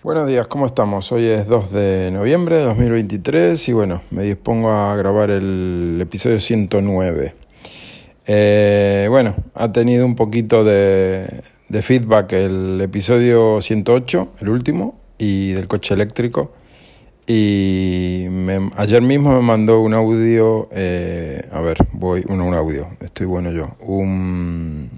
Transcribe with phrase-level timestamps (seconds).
[0.00, 1.10] Buenos días, ¿cómo estamos?
[1.10, 6.38] Hoy es 2 de noviembre de 2023 y bueno, me dispongo a grabar el episodio
[6.38, 7.34] 109.
[8.28, 11.42] Eh, bueno, ha tenido un poquito de,
[11.82, 16.52] feedback el episodio 108, el último, y del coche eléctrico.
[17.26, 18.26] Y
[18.76, 23.50] ayer mismo me mandó un audio, eh, a ver, voy, uno, un audio, estoy bueno
[23.50, 24.90] yo, un,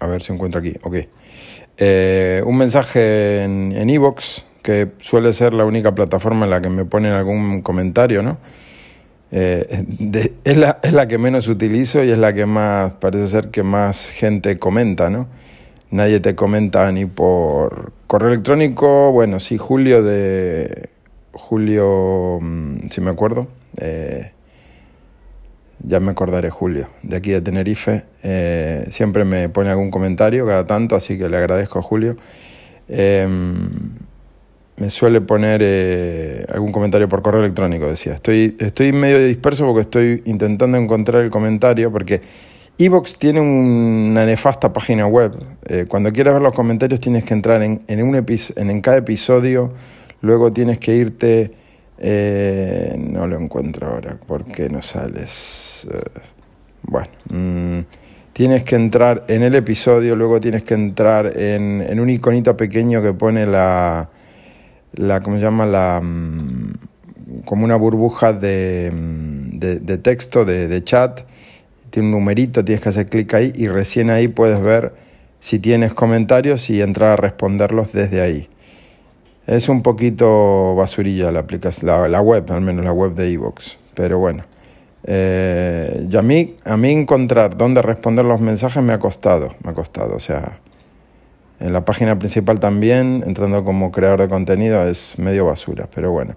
[0.00, 0.96] a ver si encuentro aquí, ok.
[1.80, 6.84] Eh, un mensaje en Evox, que suele ser la única plataforma en la que me
[6.84, 8.38] ponen algún comentario, ¿no?
[9.32, 9.84] Eh,
[10.44, 13.62] es, la, es, la, que menos utilizo y es la que más, parece ser que
[13.62, 15.28] más gente comenta, ¿no?
[15.90, 20.88] Nadie te comenta ni por correo electrónico, bueno, sí, Julio de...
[21.32, 23.46] Julio, mm, si me acuerdo,
[23.80, 24.32] eh,
[25.82, 30.66] ya me acordaré Julio, de aquí de Tenerife, eh, siempre me pone algún comentario cada
[30.66, 32.16] tanto, así que le agradezco a Julio.
[32.88, 33.70] Em,
[34.76, 38.14] me suele poner eh, algún comentario por correo electrónico, decía.
[38.14, 42.22] Estoy, estoy medio disperso porque estoy intentando encontrar el comentario, porque
[42.78, 45.32] Evox tiene una nefasta página web.
[45.66, 48.96] Eh, cuando quieres ver los comentarios tienes que entrar en, en, un en, en cada
[48.96, 49.72] episodio,
[50.22, 51.52] luego tienes que irte
[52.00, 54.18] eh, no lo encuentro ahora.
[54.26, 55.86] ¿Por qué no sales?
[55.92, 56.20] Eh,
[56.82, 57.80] bueno, mm,
[58.32, 63.02] tienes que entrar en el episodio, luego tienes que entrar en, en un iconito pequeño
[63.02, 64.08] que pone la,
[64.94, 65.66] la ¿cómo se llama?
[65.66, 66.72] La, mm,
[67.44, 71.20] como una burbuja de, mm, de, texto, de, de, chat.
[71.90, 74.94] Tiene un numerito, tienes que hacer clic ahí y recién ahí puedes ver
[75.38, 78.48] si tienes comentarios y entrar a responderlos desde ahí.
[79.46, 83.78] Es un poquito basurilla la aplicación, la, web, al menos la web de Evox.
[83.94, 84.44] Pero bueno.
[85.04, 89.74] Eh, a mí, a mí encontrar dónde responder los mensajes me ha costado, me ha
[89.74, 90.14] costado.
[90.14, 90.58] O sea,
[91.60, 96.34] en la página principal también, entrando como creador de contenido, es medio basura, pero bueno.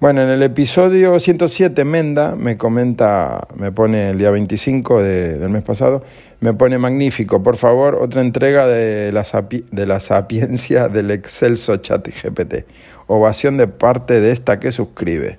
[0.00, 5.62] Bueno, en el episodio 107, Menda me comenta, me pone el día 25 del mes
[5.62, 6.02] pasado,
[6.40, 9.22] me pone magnífico, por favor, otra entrega de la,
[9.70, 12.64] de la sapiencia del excelso chat GPT.
[13.06, 15.38] Ovación de parte de esta que suscribe.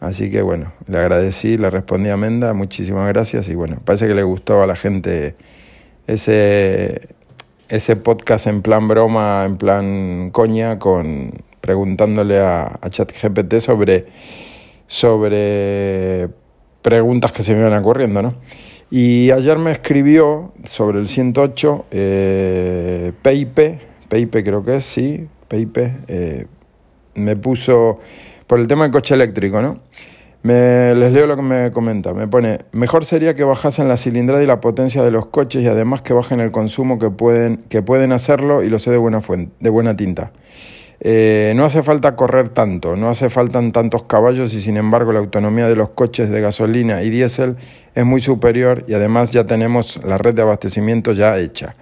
[0.00, 4.14] Así que bueno, le agradecí, le respondí a Menda, muchísimas gracias y bueno, parece que
[4.14, 5.34] le gustó a la gente
[6.06, 7.08] ese
[7.70, 14.06] ese podcast en plan broma, en plan coña, con preguntándole a, ChatGPT sobre,
[14.86, 16.28] sobre
[16.82, 18.34] preguntas que se me iban ocurriendo, ¿no?
[18.90, 23.78] Y ayer me escribió sobre el 108 eh, Peipe,
[24.08, 26.46] Peipe creo que es, sí, Peipe, eh,
[27.14, 28.00] me puso
[28.48, 29.78] por el tema del coche eléctrico, ¿no?
[30.42, 32.14] Me, les leo lo que me comenta.
[32.14, 35.66] Me pone, mejor sería que bajasen la cilindrada y la potencia de los coches y
[35.66, 39.20] además que bajen el consumo que pueden, que pueden hacerlo y lo sé de buena,
[39.20, 40.32] fuente, de buena tinta.
[41.02, 45.20] Eh, no hace falta correr tanto, no hace falta tantos caballos y sin embargo la
[45.20, 47.56] autonomía de los coches de gasolina y diésel
[47.94, 51.74] es muy superior y además ya tenemos la red de abastecimiento ya hecha.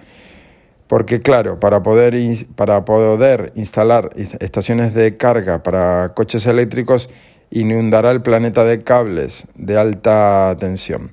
[0.87, 2.15] Porque claro, para poder,
[2.55, 7.09] para poder instalar estaciones de carga para coches eléctricos
[7.51, 11.11] inundará el planeta de cables de alta tensión.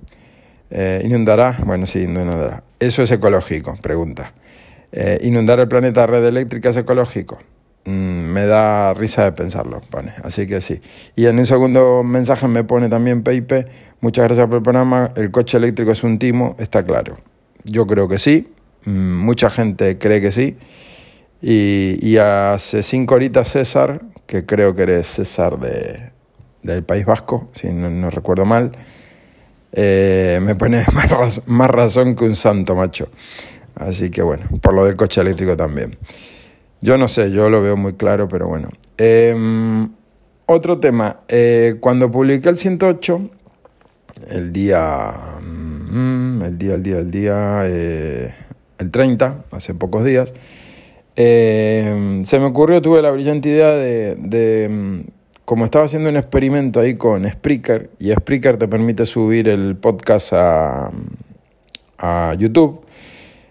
[0.70, 1.58] Eh, ¿Inundará?
[1.64, 2.62] Bueno, sí, inundará.
[2.78, 3.76] ¿Eso es ecológico?
[3.80, 4.32] Pregunta.
[4.92, 7.38] Eh, ¿Inundar el planeta de red eléctrica es ecológico?
[7.84, 7.90] Mm,
[8.32, 10.12] me da risa de pensarlo, pone.
[10.22, 10.80] Así que sí.
[11.14, 13.66] Y en un segundo mensaje me pone también Peipe,
[14.00, 17.18] muchas gracias por el programa, el coche eléctrico es un timo, está claro.
[17.64, 18.48] Yo creo que sí,
[18.84, 20.56] mm, mucha gente cree que sí.
[21.40, 26.10] Y, y hace cinco horitas César, que creo que eres César de,
[26.66, 28.72] del País Vasco, si no, recuerdo mal,
[29.72, 30.84] eh, me pone
[31.46, 33.08] más, razón que un santo, macho.
[33.76, 35.96] Así que bueno, por lo del coche eléctrico también.
[36.80, 38.68] Yo no sé, yo lo veo muy claro, pero bueno.
[38.96, 39.90] Em,
[40.46, 43.30] otro tema, eh, cuando publiqué el 108,
[44.30, 48.34] el día, mm, el día, el día, el día, eh,
[48.78, 50.32] el 30, hace pocos días,
[51.16, 54.16] se me ocurrió, tuve la brillante idea de
[55.46, 60.32] como estaba haciendo un experimento ahí con Spreaker, y Spreaker te permite subir el podcast
[60.32, 60.90] a,
[61.98, 62.80] a YouTube,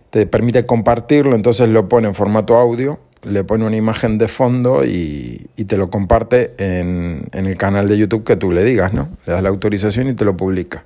[0.10, 4.84] te permite compartirlo, entonces lo pone en formato audio, le pone una imagen de fondo
[4.84, 8.94] y, y te lo comparte en, en, el canal de YouTube que tú le digas,
[8.94, 9.08] ¿no?
[9.26, 10.84] Le das la autorización y te lo publica.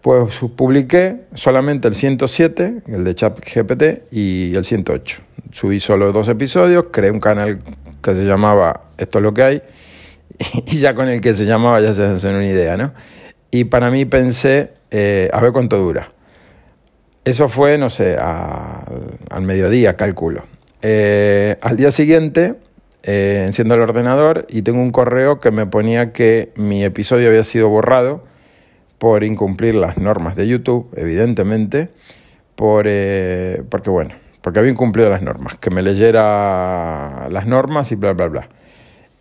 [0.00, 5.22] Pues publiqué solamente el 107, el de ChatGPT, y el 108.
[5.50, 7.58] Subí solo dos episodios, creé un canal
[8.00, 9.62] que se llamaba Esto es lo que hay,
[10.66, 12.92] y ya con el que se llamaba ya se hacen una idea, ¿no?
[13.50, 16.12] Y para mí pensé, eh, a ver cuánto dura.
[17.24, 20.44] Eso fue, no sé, al mediodía, cálculo.
[20.82, 22.56] Eh, al día siguiente
[23.02, 27.42] eh, enciendo el ordenador y tengo un correo que me ponía que mi episodio había
[27.42, 28.24] sido borrado
[28.98, 31.88] por incumplir las normas de YouTube, evidentemente,
[32.56, 37.94] por, eh, porque bueno, porque había incumplido las normas, que me leyera las normas y
[37.94, 38.48] bla, bla, bla.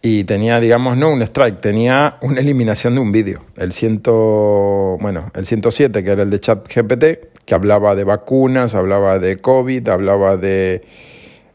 [0.01, 5.29] Y tenía, digamos, no un strike, tenía una eliminación de un vídeo, el, ciento, bueno,
[5.35, 7.03] el 107, que era el de ChatGPT,
[7.45, 10.83] que hablaba de vacunas, hablaba de COVID, hablaba de,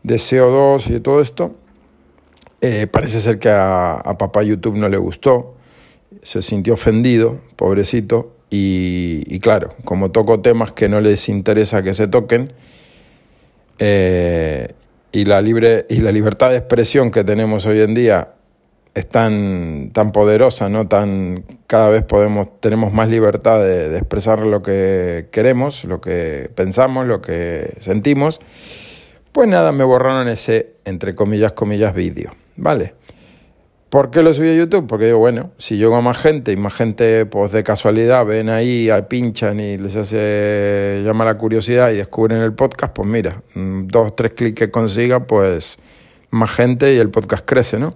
[0.03, 1.57] de CO2 y de todo esto.
[2.61, 5.55] Eh, parece ser que a, papá YouTube no le gustó,
[6.23, 12.07] se sintió ofendido, pobrecito, y, claro, como toco temas que no les interesa que se
[12.07, 12.53] toquen,
[13.81, 14.69] eh,
[15.15, 18.31] y, la libre, y la libertad de expresión que tenemos hoy en día
[18.95, 20.89] es tan, tan poderosa, ¿no?
[20.89, 26.51] Tan, cada vez podemos, tenemos más libertad de, de, expresar lo que queremos, lo que
[26.57, 28.41] pensamos, lo que sentimos.
[29.31, 32.33] Pues nada, me borraron ese, entre comillas, comillas, vídeo.
[32.57, 32.95] ¿vale?
[33.95, 34.89] ¿Por qué lo subí a YouTube?
[34.89, 38.49] Porque digo, bueno, si llego a más gente y más gente, pues de casualidad, ven
[38.49, 43.87] ahí, pinchan y les hace, llama la curiosidad y descubren el podcast, pues mira, mm,
[43.87, 45.79] dos, tres clics que consiga, pues
[46.31, 47.91] más gente y el podcast crece, ¿no?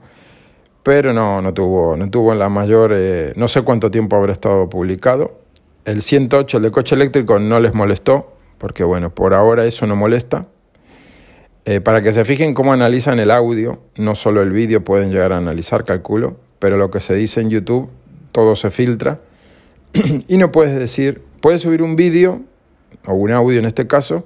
[0.85, 4.69] Pero no, no tuvo, no tuvo la mayor, eh, no sé cuánto tiempo habrá estado
[4.69, 5.41] publicado.
[5.85, 9.97] El 108, el de coche eléctrico, no les molestó, porque bueno, por ahora eso no
[9.97, 10.47] molesta,
[11.71, 15.35] eh, para que se fijen cómo analizan el audio, no solo el vídeo pueden llegar
[15.35, 17.91] a analizar, calculo, pero lo que se dice en YouTube,
[18.33, 19.21] todo se filtra.
[20.29, 22.41] y no puedes decir, puedes subir un vídeo,
[23.07, 24.25] o un audio en este caso,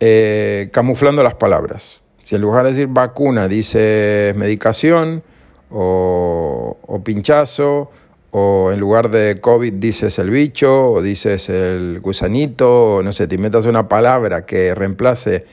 [0.00, 2.00] eh, camuflando las palabras.
[2.24, 5.22] Si en lugar de decir vacuna dices medicación
[5.70, 7.90] o, o pinchazo,
[8.30, 13.26] o en lugar de COVID dices el bicho, o dices el gusanito, o no sé,
[13.26, 15.44] te inventas una palabra que reemplace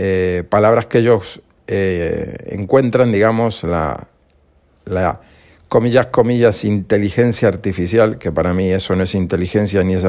[0.00, 4.06] eh, palabras que ellos eh, encuentran, digamos, la,
[4.84, 5.20] la,
[5.66, 10.06] comillas, comillas, inteligencia artificial, que para mí eso no es inteligencia ni es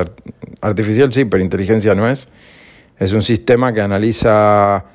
[0.62, 2.30] artificial, sí, pero inteligencia no es.
[3.00, 4.86] Es un sistema que analiza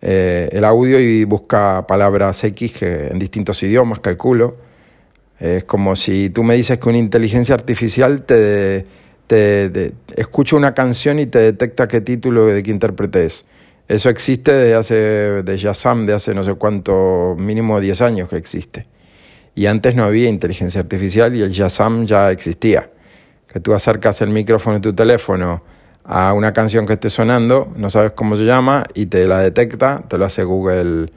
[0.00, 4.56] eh, el audio y busca palabras X que, en distintos idiomas, calculo.
[5.40, 8.86] Es como si tú me dices que una inteligencia artificial te,
[9.26, 13.46] te, te escucha una canción y te detecta qué título de qué intérprete es.
[13.86, 18.36] Eso existe desde hace, de Yazam, de hace no sé cuánto, mínimo 10 años que
[18.36, 18.86] existe.
[19.54, 22.90] Y antes no había inteligencia artificial y el Yazam ya existía.
[23.46, 25.62] Que tú acercas el micrófono de tu teléfono
[26.02, 30.02] a una canción que esté sonando, no sabes cómo se llama y te la detecta,
[30.08, 31.10] te lo hace Google,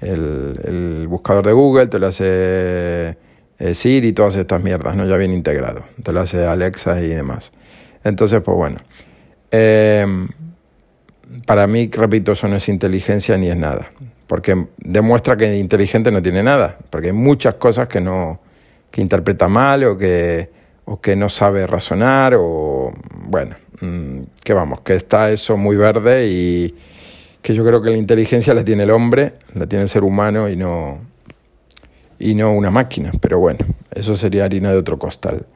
[0.00, 3.18] el, buscador de Google, te lo hace
[3.58, 5.06] eh, Siri y todas estas mierdas, ¿no?
[5.06, 5.84] Ya bien integrado.
[6.02, 7.52] Te lo hace Alexa y demás.
[8.04, 8.78] Entonces, pues bueno.
[9.50, 10.06] Eh,
[11.46, 13.92] para mí, repito, eso no es inteligencia ni es nada,
[14.26, 18.40] porque demuestra que inteligente no tiene nada, porque hay muchas cosas que no
[18.90, 20.50] que interpreta mal o que,
[20.84, 22.92] o que no sabe razonar o
[23.26, 26.74] bueno, mm, que vamos, que está eso muy verde y
[27.40, 30.48] que yo creo que la inteligencia la tiene el hombre, la tiene el ser humano
[30.48, 31.08] y no
[32.18, 35.46] y no una máquina, pero bueno, eso sería harina de otro costal.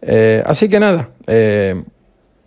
[0.00, 1.80] Eh, así que nada, eh,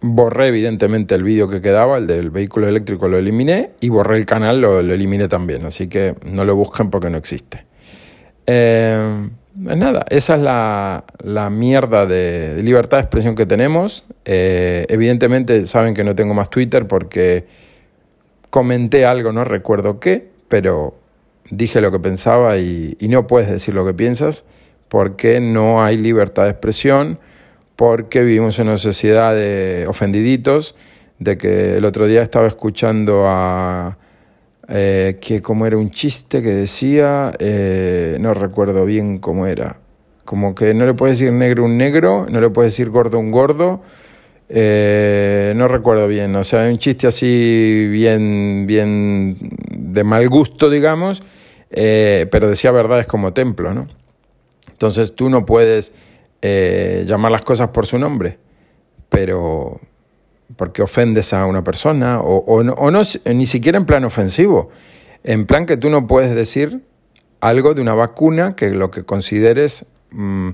[0.08, 4.26] Borré evidentemente el vídeo que quedaba, el del vehículo eléctrico lo eliminé y borré el
[4.26, 7.66] canal, lo, eliminé también, así que no lo busquen porque no existe.
[8.46, 14.06] Eh, nada, esa es la, mierda de, libertad de expresión que tenemos.
[14.26, 17.48] Eh, evidentemente saben que no tengo más Twitter porque
[18.52, 20.96] comenté algo, no recuerdo qué, pero
[21.50, 24.46] dije lo que pensaba y no puedes decir lo que piensas
[24.88, 27.20] porque no hay libertad de expresión
[27.76, 30.76] porque vivimos en una sociedad de ofendiditos,
[31.20, 33.98] de que el otro día estaba escuchando a...
[34.68, 39.78] Eh, que como era un chiste que decía, eh, no recuerdo bien cómo era,
[40.24, 43.30] como que no le puedes decir negro un negro, no le puedes decir gordo un
[43.30, 43.84] gordo,
[44.50, 49.38] eh, no recuerdo bien, o sea, un chiste así bien, bien
[49.70, 51.22] de mal gusto, digamos,
[51.70, 53.88] pero decía verdades como templo, ¿no?
[54.72, 55.94] Entonces tú no puedes
[56.42, 58.38] eh, llamar las cosas por su nombre,
[59.10, 59.80] pero
[60.56, 64.70] porque ofendes a una persona, o, no, o no, ni siquiera en plan ofensivo,
[65.24, 66.82] en plan que tú no puedes decir
[67.42, 70.50] algo de una vacuna que lo que consideres mm,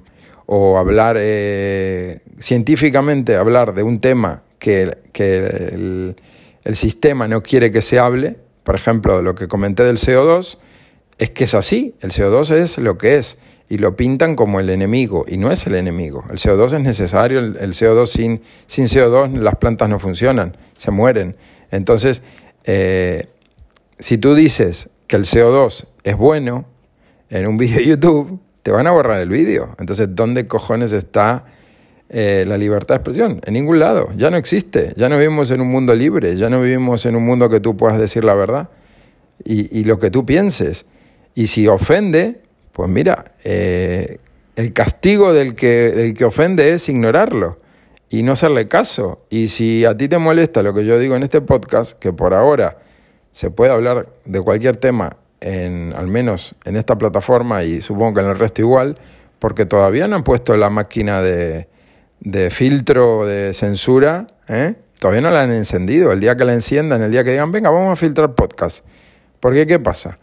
[0.45, 6.15] o hablar eh, científicamente, hablar de un tema que, que el,
[6.63, 10.57] el, sistema no quiere que se hable, por ejemplo, lo que comenté del CO2,
[11.17, 13.37] es que es así, el CO2 es lo que es
[13.71, 16.25] y lo pintan como el enemigo, y no es el enemigo.
[16.29, 21.37] El CO2 es necesario, el, CO2 sin, sin CO2 las plantas no funcionan, se mueren.
[21.71, 22.21] Entonces,
[22.65, 23.27] eh,
[23.97, 26.65] si tú dices que el CO2 es bueno,
[27.29, 29.73] en un vídeo de YouTube, te van a borrar el vídeo.
[29.79, 31.45] Entonces, ¿dónde cojones está
[32.09, 33.39] eh, la libertad de expresión?
[33.45, 34.09] En ningún lado.
[34.17, 34.91] Ya no existe.
[34.97, 36.35] Ya no vivimos en un mundo libre.
[36.35, 38.67] Ya no vivimos en un mundo que tú puedas decir la verdad
[39.45, 40.85] y, y lo que tú pienses.
[41.35, 44.17] Y si ofende, pues mira, eh,
[44.55, 47.59] el castigo del que, del que ofende es ignorarlo
[48.09, 49.25] y no hacerle caso.
[49.29, 52.33] Y si a ti te molesta lo que yo digo en este podcast, que por
[52.33, 52.77] ahora
[53.31, 58.19] se puede hablar de cualquier tema, en, al menos en esta plataforma y supongo que
[58.21, 58.97] en el resto igual,
[59.39, 61.67] porque todavía no han puesto la máquina de,
[62.19, 64.75] de filtro, de censura, ¿eh?
[64.99, 66.11] todavía no la han encendido.
[66.11, 68.85] El día que la enciendan, el día que digan, venga, vamos a filtrar podcast.
[69.39, 70.19] Porque, ¿qué pasa?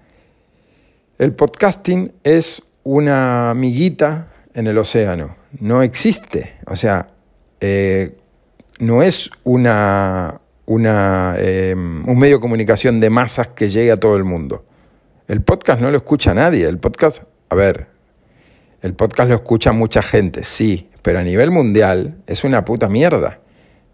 [1.18, 5.34] El podcasting es una miguita en el océano.
[5.58, 6.54] No existe.
[6.64, 7.08] O sea,
[7.60, 8.16] eh,
[8.78, 14.16] no es una, una em, un medio de comunicación de masas que llegue a todo
[14.16, 14.64] el mundo.
[15.26, 16.68] El podcast no lo escucha nadie.
[16.68, 17.88] El podcast, a ver,
[18.80, 23.40] el podcast lo escucha mucha gente, sí, pero a nivel mundial es una puta mierda.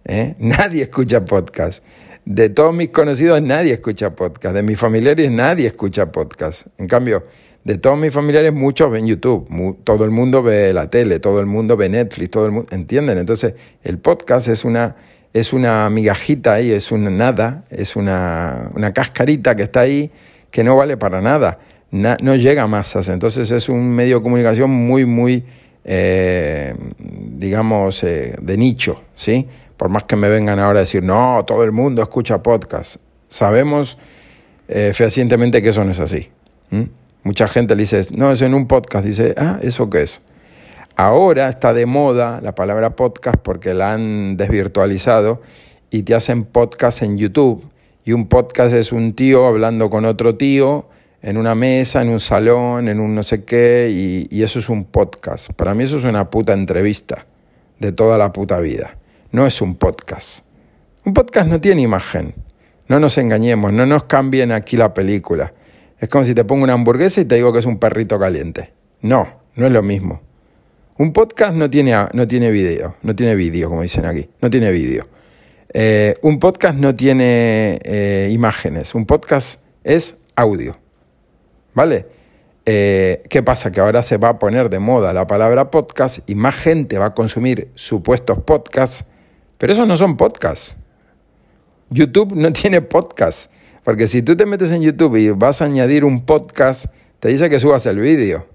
[0.04, 0.34] ¿eh?
[0.38, 1.82] Nadie escucha podcast.
[2.24, 4.54] De todos mis conocidos nadie escucha podcast.
[4.54, 6.66] De mis familiares nadie escucha podcast.
[6.78, 7.24] En cambio,
[7.64, 11.46] de todos mis familiares, muchos ven YouTube, todo el mundo ve la tele, todo el
[11.46, 13.18] mundo ve Netflix, todo el mundo, ¿entienden?
[13.18, 14.96] Entonces, el podcast es una,
[15.32, 20.10] es una migajita ahí, es una nada, es una, una cascarita que está ahí
[20.50, 21.58] que no vale para nada,
[21.90, 23.08] no llega a masas.
[23.08, 25.44] Entonces, es un medio de comunicación muy, muy,
[25.84, 29.46] eh, digamos, eh, de nicho, ¿sí?
[29.76, 32.96] Por más que me vengan ahora a decir, no, todo el mundo escucha podcast.
[33.28, 33.98] Sabemos
[34.68, 36.30] eh, fehacientemente que eso no es así.
[37.22, 39.06] Mucha gente le dice, no, eso en un podcast.
[39.06, 40.22] Dice, ah, ¿eso qué es?
[40.96, 45.42] Ahora está de moda la palabra podcast porque la han desvirtualizado
[45.90, 47.68] y te hacen podcast en YouTube.
[48.04, 50.86] Y un podcast es un tío hablando con otro tío
[51.22, 54.68] en una mesa, en un salón, en un no sé qué, y, y, eso es
[54.68, 55.52] un podcast.
[55.54, 57.26] Para mí eso es una puta entrevista
[57.78, 58.98] de toda la puta vida.
[59.34, 60.44] No es un podcast.
[61.04, 62.36] Un podcast no tiene imagen.
[62.86, 65.52] No nos engañemos, no nos cambien aquí la película.
[65.98, 68.72] Es como si te pongo una hamburguesa y te digo que es un perrito caliente.
[69.00, 69.26] No,
[69.56, 70.20] no es lo mismo.
[70.98, 74.70] Un podcast no tiene, no tiene video, no tiene vídeo, como dicen aquí, no tiene
[74.70, 75.08] vídeo.
[75.72, 80.78] Eh, un podcast no tiene eh, imágenes, un podcast es audio.
[81.74, 82.06] ¿Vale?
[82.66, 83.72] Eh, ¿Qué pasa?
[83.72, 87.06] Que ahora se va a poner de moda la palabra podcast y más gente va
[87.06, 89.06] a consumir supuestos podcasts,
[89.58, 90.76] pero esos no son podcasts.
[91.90, 93.50] YouTube no tiene podcasts.
[93.84, 96.86] Porque si tú te metes en YouTube y vas a añadir un podcast,
[97.20, 98.46] te dice que subas el vídeo.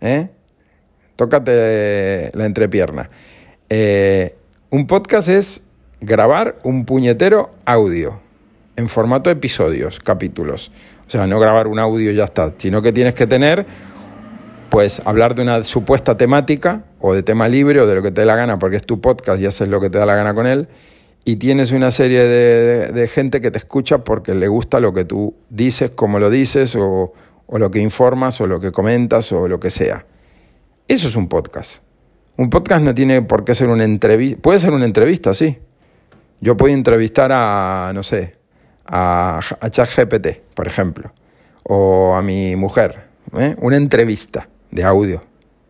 [0.00, 0.28] ¿Eh?
[1.16, 3.08] Tócate la entrepierna.
[3.70, 4.36] Eh,
[4.68, 5.64] un podcast es
[6.00, 8.20] grabar un puñetero audio
[8.76, 10.70] en formato episodios, capítulos.
[11.06, 13.66] O sea, no grabar un audio y ya está, sino que tienes que tener,
[14.72, 18.22] pues, hablar de una supuesta temática o de tema libre o de lo que te
[18.22, 20.32] dé la gana, porque es tu podcast y haces lo que te da la gana
[20.32, 20.66] con él
[21.26, 25.34] y tienes una serie de, gente que te escucha porque le gusta lo que tú
[25.50, 27.12] dices, como lo dices, o,
[27.50, 30.06] lo que informas, o lo que comentas, o lo que sea.
[30.88, 31.82] Eso es un podcast.
[32.38, 34.40] Un podcast no tiene por qué ser una entrevista.
[34.40, 35.58] Puede ser una entrevista, sí.
[36.40, 38.36] Yo puedo entrevistar a, no sé,
[38.86, 41.12] a, a ChatGPT, por ejemplo,
[41.62, 43.04] o a mi mujer.
[43.36, 43.54] ¿eh?
[43.58, 45.22] Una entrevista de audio.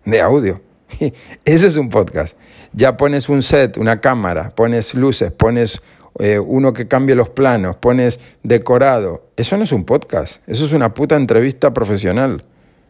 [0.06, 0.62] De audio.
[1.44, 2.37] Eso es un podcast.
[2.73, 5.82] Ya pones un set, una cámara, pones luces, pones
[6.18, 9.28] eh, uno que cambie los planos, pones decorado.
[9.37, 12.44] Eso no es un podcast, eso es una puta entrevista profesional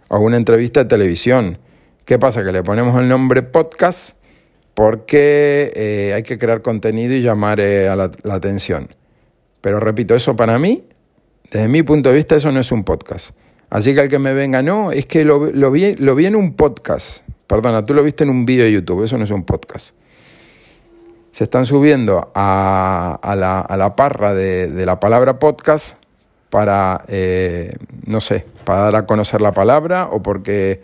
[0.09, 1.59] o una entrevista de televisión.
[2.05, 2.45] ¿Qué pasa?
[2.45, 4.17] Que le ponemos el nombre podcast
[4.75, 8.89] porque eh, hay que crear contenido y llamar eh, a la, atención.
[9.61, 10.85] Pero repito, eso para mí,
[11.51, 13.37] desde mi punto de vista, eso no es un podcast.
[13.73, 16.37] Así que al que me venga, no, es que lo, lo, vi, lo vi en
[16.37, 17.27] un podcast.
[17.47, 19.97] Perdona, tú lo viste en un vídeo de YouTube, eso no es un podcast.
[21.31, 25.97] Se están subiendo a, la, parra de, la palabra podcast
[26.51, 27.75] para, eh,
[28.05, 30.83] no sé, para dar a conocer la palabra o porque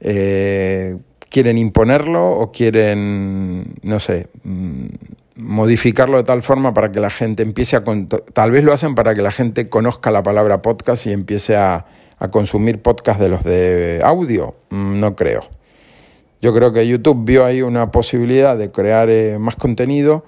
[0.00, 0.96] eh,
[1.28, 4.86] quieren imponerlo o quieren, no sé, mm,
[5.36, 7.84] modificarlo de tal forma para que la gente empiece a...
[8.32, 11.86] Tal vez lo hacen para que la gente conozca la palabra podcast y empiece a,
[12.18, 14.54] a consumir podcast de los de audio.
[14.70, 15.42] Mm, no creo.
[16.42, 20.24] Yo creo que YouTube vio ahí una posibilidad de crear eh, más contenido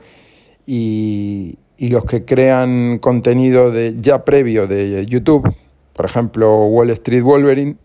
[0.67, 5.53] y, los que crean contenido de, ya previo de YouTube,
[5.95, 7.77] por ejemplo Wall Street Wolverine,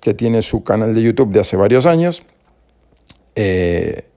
[0.00, 2.24] que tiene su canal de YouTube de hace varios años,
[3.36, 4.08] eh,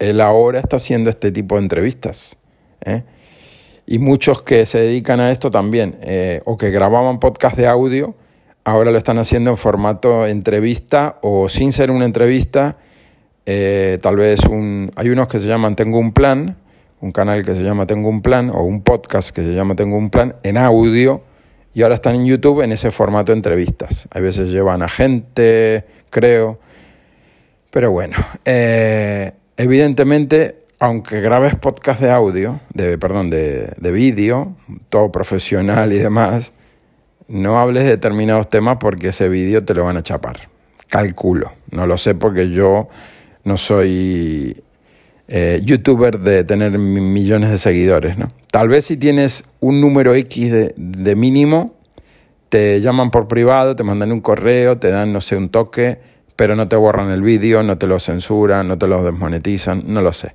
[0.00, 2.36] él ahora está haciendo este tipo de entrevistas.
[2.84, 3.04] ¿eh?
[3.86, 5.98] Y muchos que se dedican a esto también,
[6.44, 8.14] o que grababan podcast de audio,
[8.64, 12.76] ahora lo están haciendo en formato entrevista o sin ser una entrevista,
[13.46, 14.90] eh, tal vez un...
[14.96, 16.56] Hay unos que se llaman Tengo un plan,
[17.00, 19.96] un canal que se llama Tengo un plan, o un podcast que se llama Tengo
[19.96, 21.22] un plan, en audio,
[21.74, 24.08] y ahora están en YouTube en ese formato de entrevistas.
[24.12, 26.58] A veces llevan a gente, creo.
[27.70, 34.56] Pero bueno, eh, evidentemente, aunque grabes podcast de audio, de, perdón, de, de vídeo,
[34.88, 36.52] todo profesional y demás,
[37.28, 40.48] no hables de determinados temas porque ese vídeo te lo van a chapar.
[40.88, 41.52] Calculo.
[41.70, 42.88] No lo sé porque yo
[43.44, 44.62] no soy
[45.28, 48.18] eh, youtuber de tener millones de seguidores.
[48.18, 48.32] ¿no?
[48.50, 51.76] Tal vez si tienes un número X de, de mínimo,
[52.48, 56.00] te llaman por privado, te mandan un correo, te dan, no sé, un toque,
[56.40, 60.00] pero no te borran el vídeo, no te lo censuran, no te lo desmonetizan, no
[60.00, 60.32] lo sé.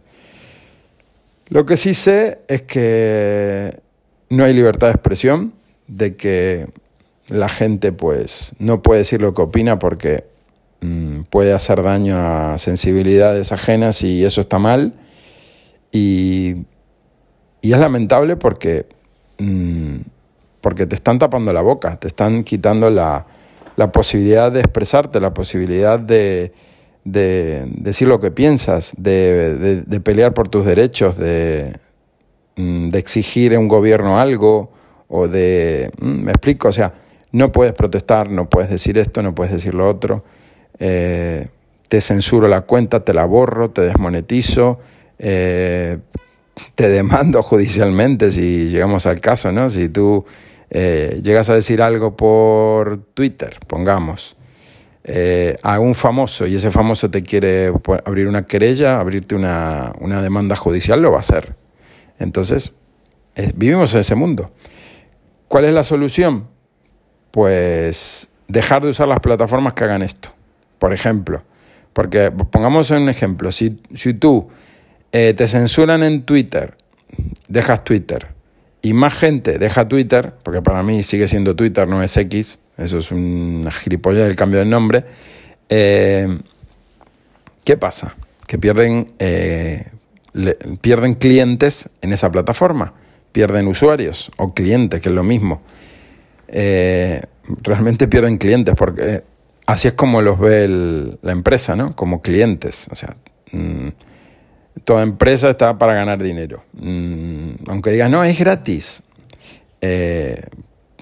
[1.47, 3.79] Lo que sí sé es que
[4.29, 5.53] no hay libertad de expresión,
[5.87, 6.67] de que
[7.27, 10.25] la gente pues no puede decir lo que opina porque
[10.81, 14.93] mm, puede hacer daño a sensibilidades ajenas y eso está mal.
[15.91, 16.67] Y,
[17.63, 18.85] y es lamentable porque,
[19.39, 19.95] mm,
[20.61, 23.25] porque te están tapando la boca, te están quitando la,
[23.75, 26.53] la posibilidad de expresarte, la posibilidad de,
[27.03, 31.77] de decir lo que piensas, de, de, pelear por tus derechos, de,
[32.55, 34.71] mm, de exigir a un gobierno algo
[35.07, 35.91] o de...
[35.99, 36.93] Me explico, o sea,
[37.31, 40.23] no puedes protestar, no puedes decir esto, no puedes decir lo otro,
[40.79, 41.49] eh,
[41.89, 44.79] te censuro la cuenta, te la borro, te desmonetizo,
[45.19, 45.99] eh,
[46.75, 49.69] te demando judicialmente si llegamos al caso, ¿no?
[49.69, 50.25] Si tú
[50.75, 54.35] eh, llegas a decir algo por Twitter, pongamos,
[55.63, 57.71] a un famoso y ese famoso te quiere
[58.05, 61.55] abrir una querella, abrirte una, una demanda judicial, lo va a hacer.
[62.17, 62.73] Entonces,
[63.55, 64.51] vivimos en ese mundo.
[65.47, 66.47] ¿Cuál es la solución?
[67.35, 70.29] pues dejar de usar las plataformas que hagan esto.
[70.79, 71.43] Por ejemplo,
[71.91, 74.47] porque pongamos un ejemplo, si, si tú
[75.11, 76.77] eh, te censuran en Twitter,
[77.49, 78.29] dejas Twitter,
[78.85, 82.99] y más gente deja Twitter, porque para mí sigue siendo Twitter, no es X, eso
[82.99, 85.05] es una gilipollez del cambio de nombre,
[85.69, 86.37] eh,
[87.63, 88.15] ¿qué pasa?
[88.45, 89.87] Que pierden, eh,
[90.81, 92.93] pierden clientes en esa plataforma,
[93.31, 95.63] pierden usuarios o clientes, que es lo mismo.
[96.47, 97.23] Eh,
[97.63, 99.23] realmente pierden clientes porque
[99.65, 101.95] así es como los ve la empresa, ¿no?
[101.95, 102.87] Como clientes.
[102.91, 103.15] O sea,
[103.51, 103.87] mm,
[104.83, 106.63] toda empresa está para ganar dinero.
[106.73, 109.03] Mm, aunque digas, no, es gratis.
[109.81, 110.41] Eh,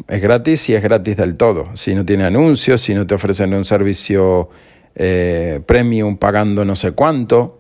[0.07, 1.75] es gratis si es gratis del todo.
[1.75, 4.49] Si no tiene anuncios, si no te ofrecen un servicio
[4.95, 7.59] eh, premium pagando no sé cuánto.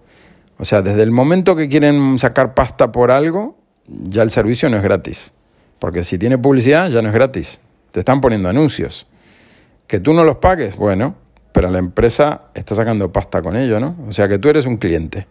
[0.57, 4.77] O sea, desde el momento que quieren sacar pasta por algo, ya el servicio no
[4.77, 5.33] es gratis.
[5.79, 7.59] Porque si tiene publicidad, ya no es gratis.
[7.91, 9.07] Te están poniendo anuncios.
[9.87, 11.15] Que tú no los pagues, bueno,
[11.51, 13.95] pero la empresa está sacando pasta con ello, ¿no?
[14.07, 15.27] O sea que tú eres un cliente.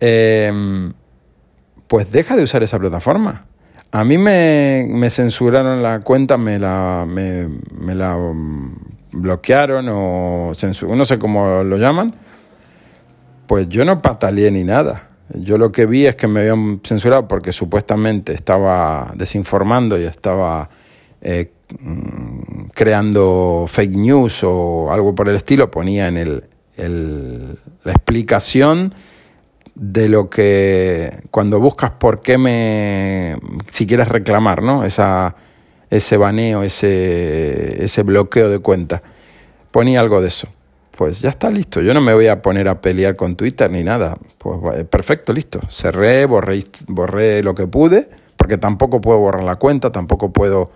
[0.00, 0.92] Em,
[1.86, 3.46] pues deja de usar esa plataforma.
[3.92, 8.16] A mí me, censuraron la cuenta, me la, me, la
[9.12, 10.52] bloquearon o
[10.88, 12.14] no sé cómo lo llaman.
[13.46, 15.08] Pues yo no pataleé ni nada.
[15.34, 20.68] Yo lo que vi es que me habían censurado porque supuestamente estaba desinformando y estaba
[21.20, 28.94] eh, Mm, creando fake news o algo por el estilo, ponía en el, la explicación
[29.76, 33.36] de lo que cuando buscas por qué me
[33.70, 34.84] si quieres reclamar, ¿no?
[34.84, 35.36] Esa,
[35.90, 39.02] ese baneo, ese, ese bloqueo de cuenta.
[39.70, 40.48] Ponía algo de eso.
[40.96, 41.82] Pues ya está listo.
[41.82, 44.16] Yo no me voy a poner a pelear con Twitter ni nada.
[44.38, 45.60] Pues perfecto, listo.
[45.68, 50.70] Cerré, borré, borré lo que pude, porque tampoco puedo borrar la cuenta, tampoco puedo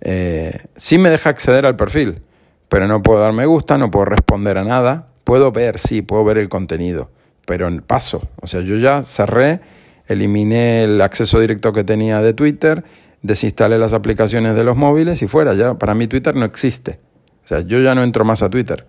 [0.00, 2.22] eh, sí me deja acceder al perfil,
[2.68, 5.08] pero no puedo dar me gusta, no puedo responder a nada.
[5.24, 7.10] Puedo ver, sí, puedo ver el contenido,
[7.50, 8.22] pero paso.
[8.40, 9.58] O sea, yo ya cerré,
[10.06, 12.84] eliminé el acceso directo que tenía de Twitter,
[13.22, 15.54] desinstalé las aplicaciones de los móviles y fuera.
[15.54, 17.00] Ya para mí Twitter no existe.
[17.44, 18.86] O sea, yo ya no entro más a Twitter.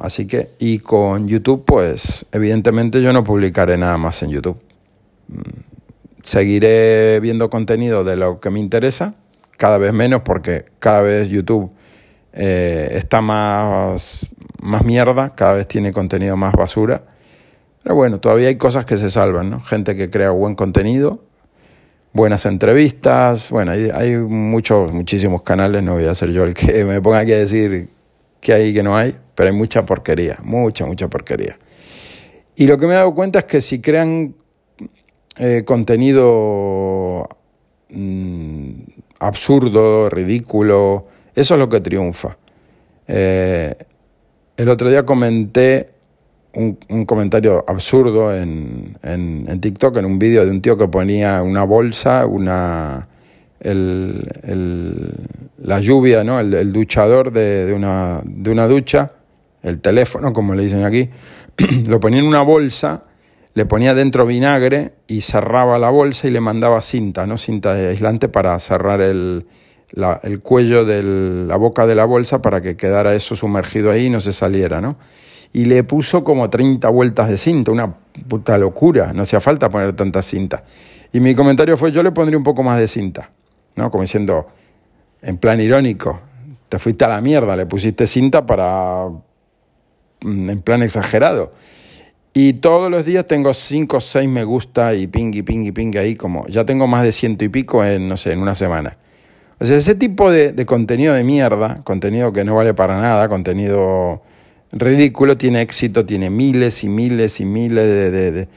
[0.00, 4.60] Así que, y con YouTube, pues evidentemente yo no publicaré nada más en YouTube.
[5.28, 5.40] Mm,
[6.24, 9.14] seguiré viendo contenido de lo que me interesa,
[9.56, 11.70] cada vez menos porque cada vez YouTube
[12.32, 14.26] eh, está más,
[14.60, 17.04] más mierda, cada vez tiene contenido más basura.
[17.82, 19.60] Pero bueno, todavía hay cosas que se salvan, ¿no?
[19.60, 21.22] Gente que crea buen contenido,
[22.12, 26.84] buenas entrevistas, bueno, hay, hay muchos, muchísimos canales, no voy a ser yo el que
[26.86, 27.88] me ponga aquí a decir
[28.40, 31.58] que hay y que no hay, pero hay mucha porquería, mucha, mucha porquería.
[32.56, 34.34] Y lo que me he dado cuenta es que si crean
[35.38, 37.26] eh, contenido
[37.88, 38.70] mm,
[39.20, 42.36] absurdo, ridículo, Eso es lo que triunfa.
[43.06, 43.74] Eh,
[44.56, 45.99] el otro día comenté
[46.54, 51.64] un, comentario absurdo en, en, TikTok, en un vídeo de un tío que ponía una
[51.64, 53.08] bolsa, una,
[53.60, 55.14] el,
[55.58, 56.40] la lluvia, ¿no?
[56.40, 59.12] el, duchador de, una, de una ducha,
[59.62, 61.10] el teléfono, como le dicen aquí,
[61.86, 63.04] lo ponía en una bolsa,
[63.54, 67.36] le ponía dentro vinagre y cerraba la bolsa y le mandaba cinta, ¿no?
[67.36, 69.46] cinta aislante para cerrar el,
[70.22, 71.02] el cuello de
[71.46, 74.80] la boca de la bolsa para que quedara eso sumergido ahí y no se saliera,
[74.80, 74.96] ¿no?
[75.52, 77.94] Y le puso como 30 vueltas de cinta, una
[78.28, 80.64] puta locura, no hacía falta poner tanta cinta.
[81.12, 83.30] Y mi comentario fue, yo le pondría un poco más de cinta,
[83.74, 83.90] ¿no?
[83.90, 84.46] Como diciendo,
[85.22, 86.20] en plan irónico,
[86.68, 89.08] te fuiste a la mierda, le pusiste cinta para,
[90.22, 91.50] mm, en plan exagerado.
[92.32, 95.72] Y todos los días tengo 5 o 6 me gusta y ping y ping y
[95.72, 98.54] ping ahí, como ya tengo más de ciento y pico en, no sé, en una
[98.54, 98.96] semana.
[99.58, 104.22] O sea, ese tipo de, contenido de mierda, contenido que no vale para nada, contenido
[104.72, 108.48] ridículo, tiene éxito, tiene miles y miles y miles de,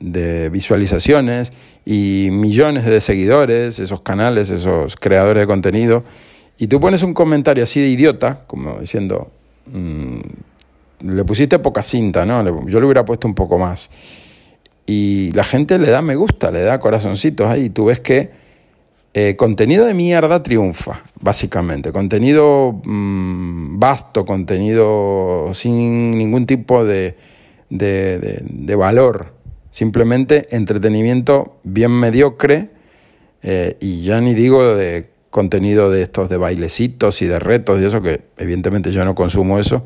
[0.00, 1.52] de, visualizaciones
[1.84, 6.04] y millones de seguidores, esos canales, esos creadores de contenido,
[6.58, 9.30] y tú pones un comentario así de idiota, como diciendo,
[9.66, 10.18] mm,
[11.00, 12.42] le pusiste poca cinta, ¿no?
[12.68, 13.90] Yo le hubiera puesto un poco más.
[14.86, 18.43] Y la gente le da me gusta, le da corazoncitos ahí, y tú ves que
[19.16, 21.92] eh, contenido de mierda triunfa, básicamente.
[21.92, 27.16] Contenido mm, vasto, contenido sin ningún tipo de,
[27.70, 29.34] de, valor.
[29.70, 32.70] Simplemente entretenimiento bien mediocre
[33.44, 37.84] eh, y ya ni digo de contenido de estos de bailecitos y de retos y
[37.84, 39.84] eso, que evidentemente yo no consumo eso.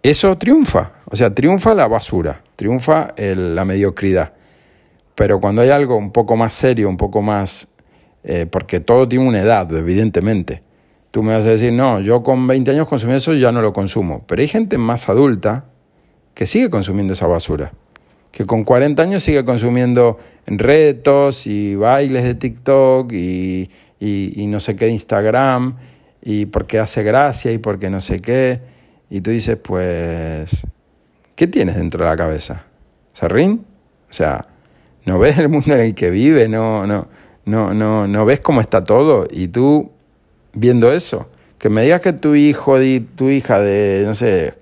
[0.00, 4.32] Eso triunfa, o sea, triunfa la basura, triunfa la mediocridad.
[5.16, 7.66] Pero cuando hay algo un poco más serio, un poco más
[8.24, 10.62] eh, porque todo tiene una edad, evidentemente.
[11.10, 13.62] Tú me vas a decir, no, yo con 20 años consumí eso y ya no
[13.62, 14.24] lo consumo.
[14.26, 15.64] Pero hay gente más adulta
[16.34, 17.72] que sigue consumiendo esa basura.
[18.30, 24.76] Que con 40 años sigue consumiendo retos y bailes de TikTok y, y, no sé
[24.76, 25.76] qué Instagram
[26.22, 28.60] y porque hace gracia y porque no sé qué.
[29.10, 30.66] Y tú dices, pues,
[31.34, 32.66] ¿qué tienes dentro de la cabeza?
[33.12, 33.64] ¿Serrín?
[34.08, 34.46] O sea,
[35.04, 36.48] ¿no ves el mundo en el que vive?
[36.48, 37.08] No, no,
[37.44, 39.26] no, no, no ves cómo está todo.
[39.30, 39.90] Y tú,
[40.52, 42.76] viendo eso, que me digas que tu hijo
[43.14, 44.54] tu hija de, no sé,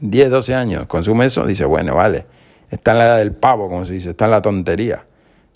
[0.00, 2.26] 10, 12 años consume eso, dice, bueno, vale,
[2.70, 5.04] está en la edad del pavo, como se dice, está en la tontería.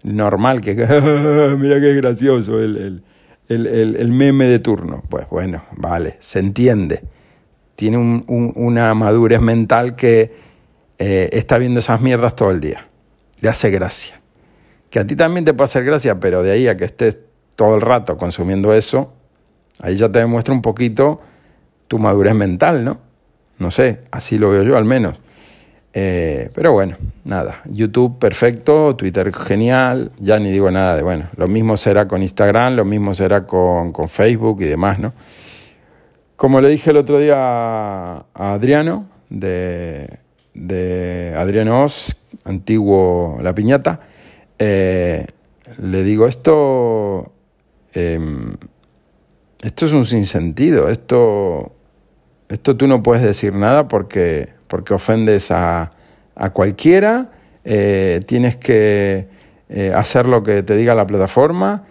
[0.02, 0.74] Normal que,
[1.58, 3.02] mira qué gracioso el,
[3.48, 5.02] el, meme de turno.
[5.08, 7.02] Pues bueno, vale, se entiende.
[7.74, 10.34] Tiene una madurez mental que
[10.98, 12.82] eh, está viendo esas mierdas todo el día.
[13.40, 14.20] Le hace gracia
[14.94, 17.18] que a ti también te puede hacer gracia, pero de ahí a que estés
[17.56, 19.12] todo el rato consumiendo eso,
[19.80, 21.20] ahí ya te demuestra un poquito
[21.88, 23.00] tu madurez mental, ¿no?
[23.58, 25.16] No sé, así lo veo yo al menos.
[25.94, 31.48] Eh, pero bueno, nada, YouTube perfecto, Twitter genial, ya ni digo nada de, bueno, lo
[31.48, 35.12] mismo será con Instagram, lo mismo será con, Facebook y demás, ¿no?
[36.36, 40.20] Como le dije el otro día a Adriano, de,
[40.54, 43.98] de Adriano Oz, antiguo La Piñata,
[44.58, 45.26] eh,
[45.80, 47.32] le digo, esto,
[47.92, 48.56] em,
[49.62, 51.72] esto es un sinsentido, esto,
[52.48, 55.90] esto tú no puedes decir nada porque, porque ofendes a,
[56.34, 57.30] a cualquiera,
[57.64, 59.28] eh, tienes que
[59.68, 61.84] eh, hacer lo que te diga la plataforma,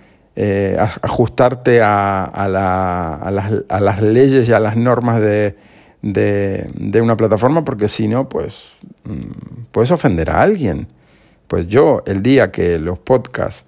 [1.04, 5.56] ajustarte a, a, la, a, las, a, las, leyes y a las normas de,
[6.02, 8.72] de, de una plataforma, porque si no, pues
[9.04, 10.88] mm, puedes ofender a alguien.
[11.54, 13.66] Pues yo, el día que los podcasts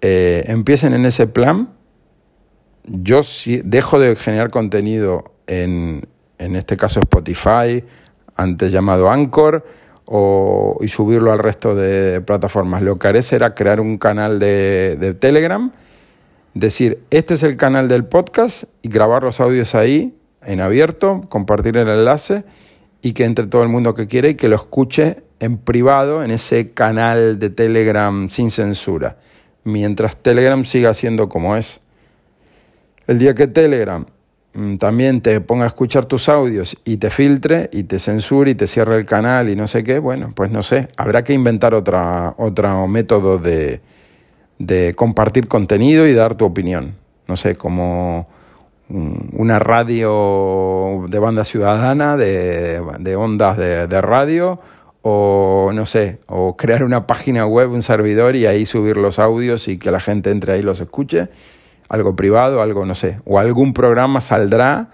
[0.00, 1.68] eh, empiecen en ese plan,
[2.82, 3.20] yo
[3.62, 7.84] dejo de generar contenido en, en este caso Spotify,
[8.34, 9.64] antes llamado Anchor,
[10.06, 12.82] o, y subirlo al resto de plataformas.
[12.82, 15.70] Lo que haré será crear un canal de, de Telegram,
[16.54, 21.76] decir, este es el canal del podcast y grabar los audios ahí en abierto, compartir
[21.76, 22.42] el enlace
[23.02, 26.30] y que entre todo el mundo que quiera y que lo escuche en privado en
[26.30, 29.16] ese canal de Telegram sin censura,
[29.64, 31.80] mientras Telegram siga siendo como es.
[33.06, 34.04] El día que Telegram
[34.52, 38.54] mm, también te ponga a escuchar tus audios y te filtre y te censure y
[38.54, 41.74] te cierre el canal y no sé qué, bueno, pues no sé, habrá que inventar
[41.74, 43.80] otra, otro método de,
[44.58, 46.94] de compartir contenido y dar tu opinión.
[47.26, 48.28] No sé, como
[48.90, 54.58] una radio de banda ciudadana, de, ondas de radio,
[55.02, 59.68] o no sé, o crear una página web, un servidor y ahí subir los audios
[59.68, 61.28] y que la gente entre ahí y los escuche.
[61.88, 64.90] algo privado, algo no sé, o algún programa saldrá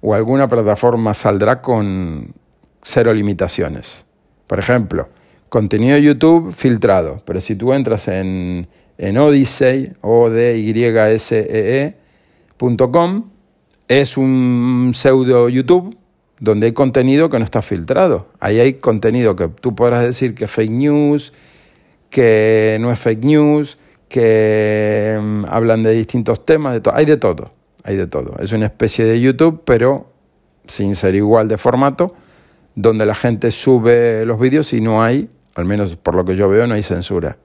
[0.00, 2.34] o alguna plataforma saldrá con
[2.82, 4.04] cero limitaciones.
[4.46, 5.08] Por ejemplo,
[5.48, 11.84] contenido YouTube filtrado, pero si tú entras en, en Odyssey, o d y s e,
[11.84, 11.96] e
[13.88, 15.96] es un pseudo YouTube
[16.40, 18.28] donde hay contenido que no está filtrado.
[18.40, 21.32] Ahí hay contenido que tú podrás decir que es fake news,
[22.10, 27.52] que no es fake news, que mm, hablan de distintos temas, de hay de todo,
[27.82, 28.36] hay de todo.
[28.38, 30.12] Es una especie de YouTube, pero
[30.66, 32.14] sin ser igual de formato,
[32.74, 36.48] donde la gente sube los vídeos y no hay, al menos por lo que yo
[36.48, 37.36] veo, no hay censura.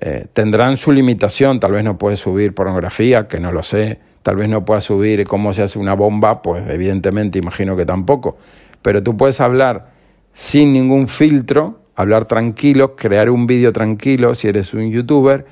[0.00, 4.34] Eh, tendrán su limitación, tal vez no puede subir pornografía, que no lo sé, tal
[4.34, 8.36] vez no pueda subir cómo se hace una bomba, pues evidentemente imagino que tampoco,
[8.82, 9.92] pero tú puedes hablar
[10.32, 15.46] sin ningún filtro, hablar tranquilo, crear un vídeo tranquilo si eres un youtuber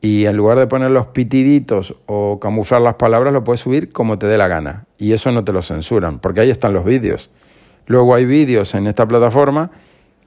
[0.00, 4.18] y en lugar de poner los pitiditos o camuflar las palabras, lo puedes subir como
[4.18, 4.86] te dé la gana.
[4.96, 7.30] Y eso no te lo censuran, porque ahí están los vídeos.
[7.84, 9.70] Luego hay vídeos en esta plataforma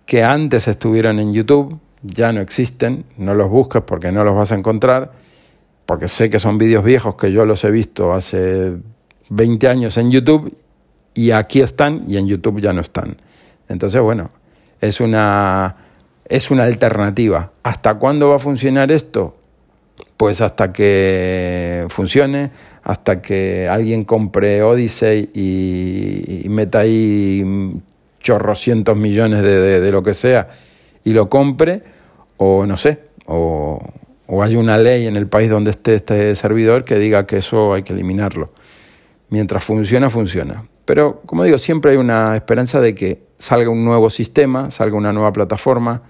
[0.05, 4.51] que antes estuvieron en YouTube, ya no existen, no los busques porque no los vas
[4.51, 5.13] a encontrar,
[5.85, 8.73] porque sé que son vídeos viejos que yo los he visto hace
[9.29, 10.55] 20 años en YouTube
[11.13, 13.17] y aquí están y en YouTube ya no están.
[13.67, 14.31] Entonces, bueno,
[14.79, 15.75] es una,
[16.25, 17.49] es una alternativa.
[17.63, 19.35] ¿Hasta cuándo va a funcionar esto?
[20.17, 22.51] Pues hasta que funcione,
[22.83, 27.43] hasta que alguien compre Odyssey y, meta ahí
[28.19, 30.47] chorrocientos millones de lo que sea
[31.03, 31.83] y lo compre,
[32.37, 33.79] o no sé, o,
[34.33, 37.73] o hay una ley en el país donde esté este servidor que diga que eso
[37.73, 38.53] hay que eliminarlo.
[39.27, 40.63] Mientras funciona, funciona.
[40.85, 45.11] Pero, como digo, siempre hay una esperanza de que salga un nuevo sistema, salga una
[45.11, 46.03] nueva plataforma,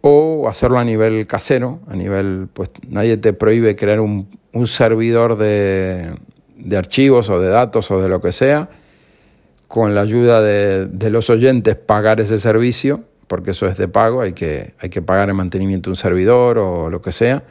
[0.00, 4.28] o hacerlo a nivel casero, a nivel, pues nadie te prohíbe crear un,
[4.64, 6.12] servidor de,
[6.56, 8.68] de, archivos o de datos o de lo que sea,
[9.66, 14.32] con la ayuda de los oyentes pagar ese servicio porque eso es de pago, hay
[14.32, 17.42] que, hay que pagar el mantenimiento de un servidor o lo que sea,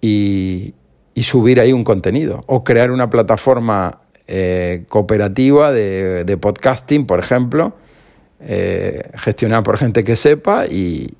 [0.00, 0.74] y,
[1.22, 7.74] subir ahí un contenido, o crear una plataforma eh, cooperativa de, podcasting, por ejemplo,
[8.40, 11.14] eh, gestionada por gente que sepa, y,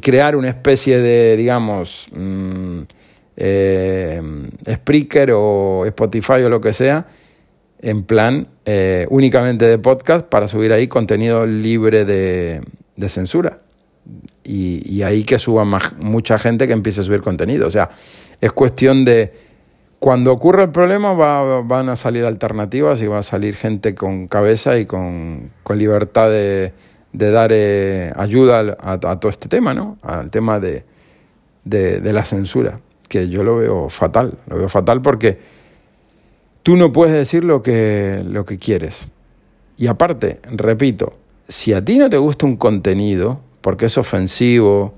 [0.00, 2.80] crear una especie de, digamos, mm,
[3.36, 4.22] eh,
[4.66, 7.06] Spreaker o Spotify o lo que sea,
[7.82, 8.48] en plan
[9.10, 12.62] únicamente de podcast para subir ahí contenido libre de,
[13.02, 13.58] de censura.
[14.44, 15.64] Y, ahí que suba
[15.98, 17.66] mucha gente que empiece a subir contenido.
[17.66, 17.90] O sea,
[18.40, 19.32] es cuestión de
[19.98, 21.12] cuando ocurre el problema
[21.62, 26.72] van a salir alternativas y va a salir gente con cabeza y con, libertad de,
[27.12, 29.98] dar eh, ayuda a, todo este tema, ¿no?
[30.02, 30.84] Al tema de,
[31.64, 35.38] de, la censura, que yo lo veo fatal, lo veo fatal porque
[36.64, 39.06] tú no puedes decir lo que, lo que quieres.
[39.76, 41.14] Y aparte, repito,
[41.52, 44.94] si a ti no te gusta un contenido, porque es ofensivo,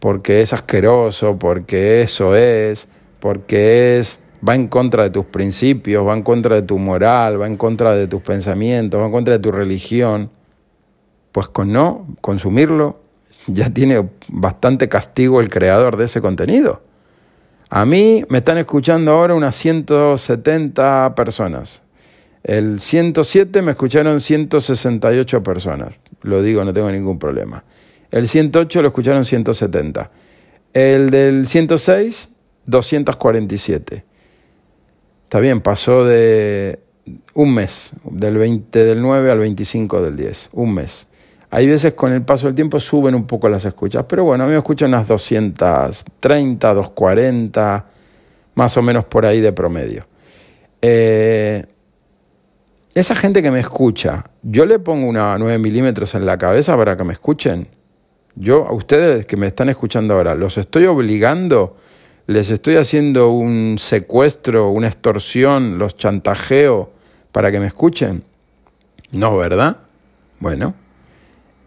[0.00, 2.88] porque es asqueroso, porque eso es,
[3.20, 7.46] porque es va en contra de tus principios, va en contra de tu moral, va
[7.46, 10.30] en contra de tus pensamientos, va en contra de tu religión,
[11.30, 13.00] pues con no consumirlo
[13.46, 16.82] ya tiene bastante castigo el creador de ese contenido.
[17.70, 21.80] A mí me están escuchando ahora unas 170 personas.
[22.44, 25.94] El 107 me escucharon 168 personas.
[26.22, 27.64] Lo digo, no tengo ningún problema.
[28.10, 30.10] El 108 lo escucharon 170.
[30.72, 32.30] El del 106,
[32.66, 34.04] 247.
[35.24, 36.80] Está bien, pasó de
[37.34, 41.08] un mes, del 20 del 9 al 25 del 10, un mes.
[41.50, 44.46] Hay veces con el paso del tiempo suben un poco las escuchas, pero bueno, a
[44.46, 47.86] mí me escuchan unas 230, 240,
[48.54, 50.06] más o menos por ahí de promedio.
[50.80, 51.66] Eh,
[52.94, 56.96] esa gente que me escucha, yo le pongo una 9 milímetros en la cabeza para
[56.96, 57.68] que me escuchen.
[58.34, 61.76] Yo, a ustedes que me están escuchando ahora, los estoy obligando,
[62.26, 66.90] les estoy haciendo un secuestro, una extorsión, los chantajeo
[67.30, 68.24] para que me escuchen.
[69.10, 69.78] No, ¿verdad?
[70.38, 70.74] Bueno,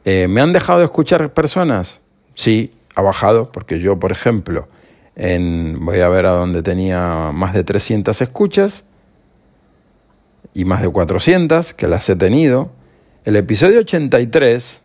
[0.06, 2.02] eh, ¿me han dejado de escuchar personas?
[2.36, 4.68] Sí, ha bajado, porque yo, por ejemplo,
[5.16, 8.86] en, voy a ver a donde tenía más de 300 escuchas,
[10.54, 12.72] y más de 400 que las he tenido.
[13.24, 14.82] El episodio 83,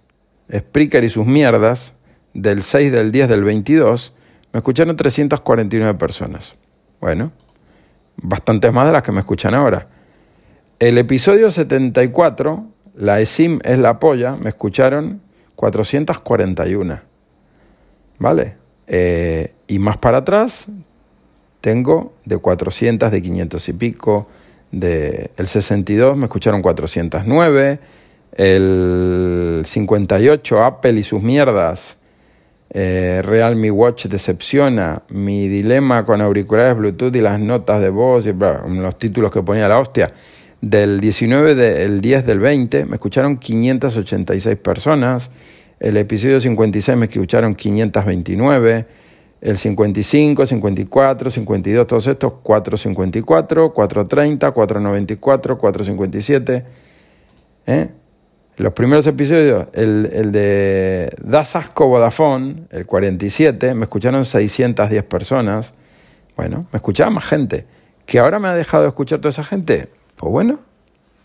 [0.53, 1.95] Spreaker y sus mierdas,
[2.35, 4.15] del 6 del 10 del 22,
[4.53, 6.55] me escucharon 349 personas.
[7.01, 7.33] Bueno,
[8.17, 9.89] bastantes más de las que me escuchan ahora.
[10.79, 15.21] El episodio 74, la ESIM es la polla, me escucharon
[15.57, 17.01] 441.
[18.19, 18.57] ¿Vale?
[18.87, 20.69] Eh, y más para atrás,
[21.61, 24.29] tengo de 400, de 500 y pico,
[24.73, 27.79] de el 62 me escucharon 409,
[28.33, 31.99] el 58 Apple y sus mierdas,
[32.73, 38.33] eh, Realme Watch decepciona, mi dilema con auriculares Bluetooth y las notas de voz, y
[38.33, 40.09] los títulos que ponía la hostia,
[40.61, 45.31] del 19 del 10 del 20 me escucharon 586 personas,
[45.81, 48.87] el episodio 56 me escucharon 529,
[49.41, 56.65] el 55, 54, 52, todos estos, 454, 430, 494, 457.
[57.67, 57.91] ¿eh?
[58.57, 65.75] Los primeros episodios, el, el de Das Asco Vodafone, el 47, me escucharon 610 personas.
[66.37, 67.67] Bueno, me escuchaba más gente.
[68.05, 69.89] ¿Que ahora me ha dejado de escuchar toda esa gente?
[70.17, 70.59] Pues bueno,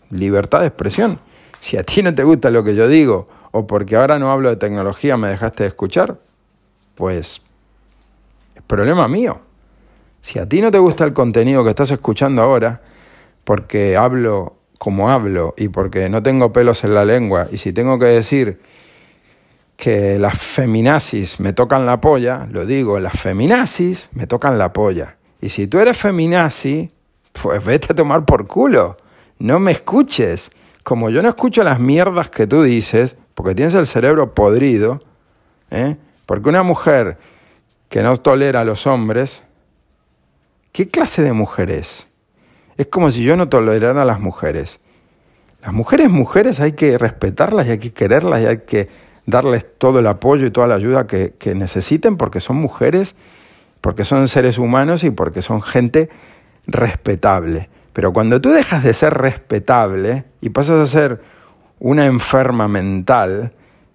[0.08, 1.20] libertad de expresión.
[1.60, 4.48] Si a ti no te gusta lo que yo digo, o porque ahora no hablo
[4.48, 6.18] de tecnología me dejaste de escuchar,
[6.94, 7.45] pues es
[8.66, 9.40] problema mío.
[10.20, 12.82] Si a ti no te gusta el contenido que estás escuchando ahora,
[13.44, 17.98] porque hablo como hablo y porque no tengo pelos en la lengua, y si tengo
[17.98, 18.60] que decir
[19.76, 25.16] que las feminazis me tocan la polla, lo digo, las feminazis me tocan la polla.
[25.40, 26.90] Y si tú eres feminazi,
[27.32, 28.96] pues vete a tomar por culo.
[29.38, 30.50] No me escuches.
[30.82, 35.02] Como yo no escucho las mierdas que tú dices, porque tienes el cerebro podrido,
[35.70, 35.96] ¿eh?
[36.24, 37.18] porque una mujer
[37.88, 39.44] que no tolera a los hombres,
[40.72, 42.08] ¿qué clase de mujer es?
[42.76, 44.80] Es como si yo no tolerara a las mujeres.
[45.62, 48.88] Las mujeres, mujeres, hay que respetarlas y hay que quererlas y hay que
[49.24, 53.16] darles todo el apoyo y toda la ayuda que, que necesiten porque son mujeres,
[53.80, 56.10] porque son seres humanos y porque son gente
[56.66, 57.68] respetable.
[57.92, 61.22] Pero cuando tú dejas de ser respetable y pasas a ser
[61.78, 63.52] una enferma mental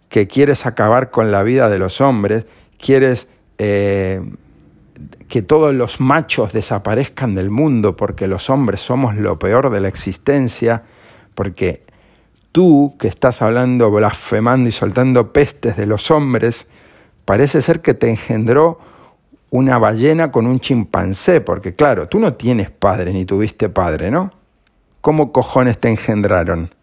[0.10, 2.45] que quieres acabar con la vida de los hombres,
[2.77, 3.30] quieres
[3.63, 4.24] eh,
[5.28, 9.88] que todos los machos desaparezcan del mundo porque los hombres somos lo peor de la
[9.88, 10.82] existencia,
[11.36, 11.84] porque
[12.52, 16.69] tú que estás hablando, blasfemando y soltando pestes de los hombres,
[17.24, 18.80] parece ser que te engendró
[19.52, 24.32] una ballena con un chimpancé, porque claro, tú no tienes padre ni tuviste padre, ¿no?
[25.02, 26.74] ¿Cómo cojones te engendraron?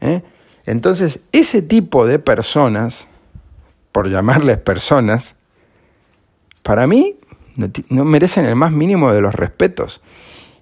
[0.00, 0.22] ¿Eh?
[0.64, 3.06] Entonces, ese tipo de personas,
[3.92, 5.36] por llamarles personas,
[6.66, 7.14] para mí
[7.90, 10.02] no, merecen el más mínimo de los respetos.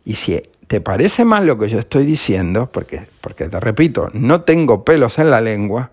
[0.05, 4.43] Y si te parece mal lo que yo estoy diciendo, porque, porque te repito, no
[4.43, 5.93] tengo pelos en la lengua,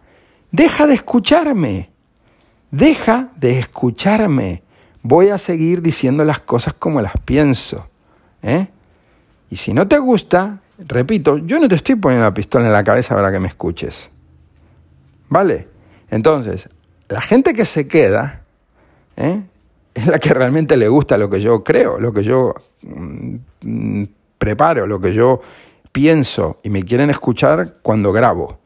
[0.52, 1.92] deja de escucharme.
[2.72, 4.64] Deja de escucharme.
[5.02, 7.88] Voy a seguir diciendo las cosas como las pienso.
[8.44, 8.68] ¿eh?
[9.50, 12.84] Y si no te gusta, repito, yo no te estoy poniendo la pistola en la
[12.84, 14.12] cabeza para que me escuches.
[15.30, 15.70] ¿Vale?
[16.10, 16.70] Entonces,
[17.08, 18.42] la gente que se queda,
[19.16, 19.44] ¿eh?
[19.94, 24.04] Es la que realmente le gusta lo que yo creo, lo que yo mm,
[24.38, 25.42] preparo, lo que yo
[25.92, 28.60] pienso y me quieren escuchar cuando grabo.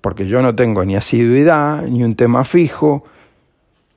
[0.00, 3.04] Porque yo no tengo ni asiduidad, ni un tema fijo.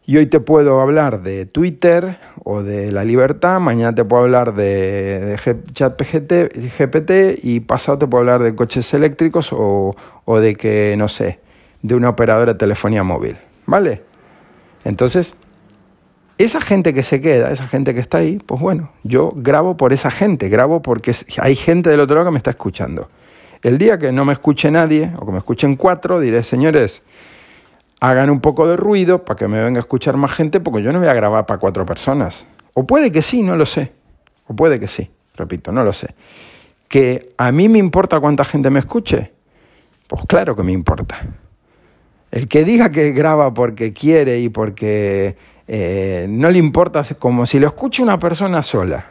[0.05, 4.55] Y hoy te puedo hablar de Twitter o de la libertad, mañana te puedo hablar
[4.55, 5.37] de,
[5.73, 11.07] chat GPT y pasado te puedo hablar de coches eléctricos o, o de que, no
[11.07, 11.39] sé,
[11.83, 13.37] de una operadora de telefonía móvil.
[13.67, 14.01] ¿Vale?
[14.83, 15.35] Entonces,
[16.43, 19.93] esa gente que se queda, esa gente que está ahí, pues bueno, yo grabo por
[19.93, 23.09] esa gente, grabo porque hay gente del otro lado que me está escuchando.
[23.63, 27.03] El día que no me escuche nadie, o que me escuchen cuatro, diré, señores,
[27.99, 30.91] hagan un poco de ruido para que me venga a escuchar más gente, porque yo
[30.91, 32.45] no voy a grabar para cuatro personas.
[32.73, 33.91] O puede que sí, no lo sé.
[34.47, 36.15] O puede que sí, repito, no lo sé.
[36.87, 39.31] ¿Que a mí me importa cuánta gente me escuche?
[40.07, 41.21] Pues claro que me importa.
[42.31, 45.35] El que diga que graba porque quiere y porque
[45.73, 49.05] eh, no le importa, como si lo escucha una persona sola.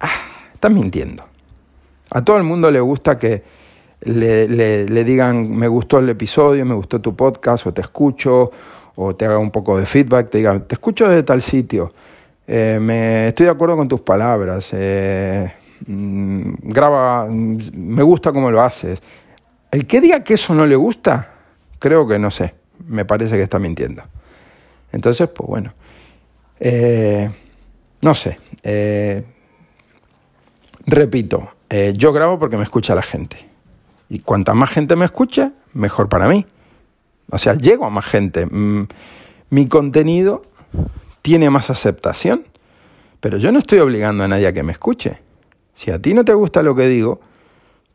[0.00, 0.10] Ah,
[0.52, 1.24] está mintiendo.
[2.10, 3.42] A todo el mundo le gusta que
[4.00, 8.50] le, digan, me gustó el episodio, me gustó tu podcast, o te escucho,
[8.96, 11.90] o te haga un poco de feedback, te diga, te escucho de tal sitio,
[12.46, 15.54] eh, me, estoy de acuerdo con tus palabras, eh,
[15.86, 19.00] mm, graba, me gusta cómo lo haces.
[19.70, 21.30] El que diga que eso no le gusta,
[21.78, 22.52] creo que no sé,
[22.88, 24.02] me parece que está mintiendo.
[24.92, 25.74] Entonces, pues bueno,
[26.60, 27.30] eh,
[28.02, 29.24] no sé, eh,
[30.86, 33.48] repito, eh, yo grabo porque me escucha la gente.
[34.08, 36.46] Y cuanta más gente me escucha, mejor para mí.
[37.30, 38.46] O sea, llego a más gente.
[38.46, 38.86] Mm,
[39.50, 40.44] mi contenido
[41.22, 42.44] tiene más aceptación,
[43.20, 45.20] pero yo no estoy obligando a nadie a que me escuche.
[45.74, 47.20] Si a ti no te gusta lo que digo,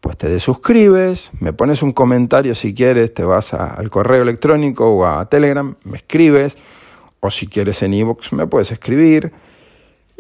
[0.02, 5.06] pues te desuscribes, me pones un comentario si quieres, te vas al correo electrónico o
[5.06, 6.58] a Telegram, me escribes,
[7.28, 9.32] o si quieres en iVoox me puedes escribir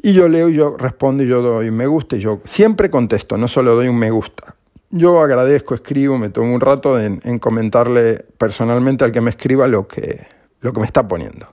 [0.01, 3.35] Y yo leo, y yo respondo, y yo doy me gusta, y yo siempre contesto,
[3.37, 4.55] no solo doy un me gusta.
[4.89, 9.87] Yo agradezco, escribo, me tomo un rato en, comentarle personalmente al que me escriba lo
[9.87, 10.27] que,
[10.61, 11.47] lo que me está poniendo.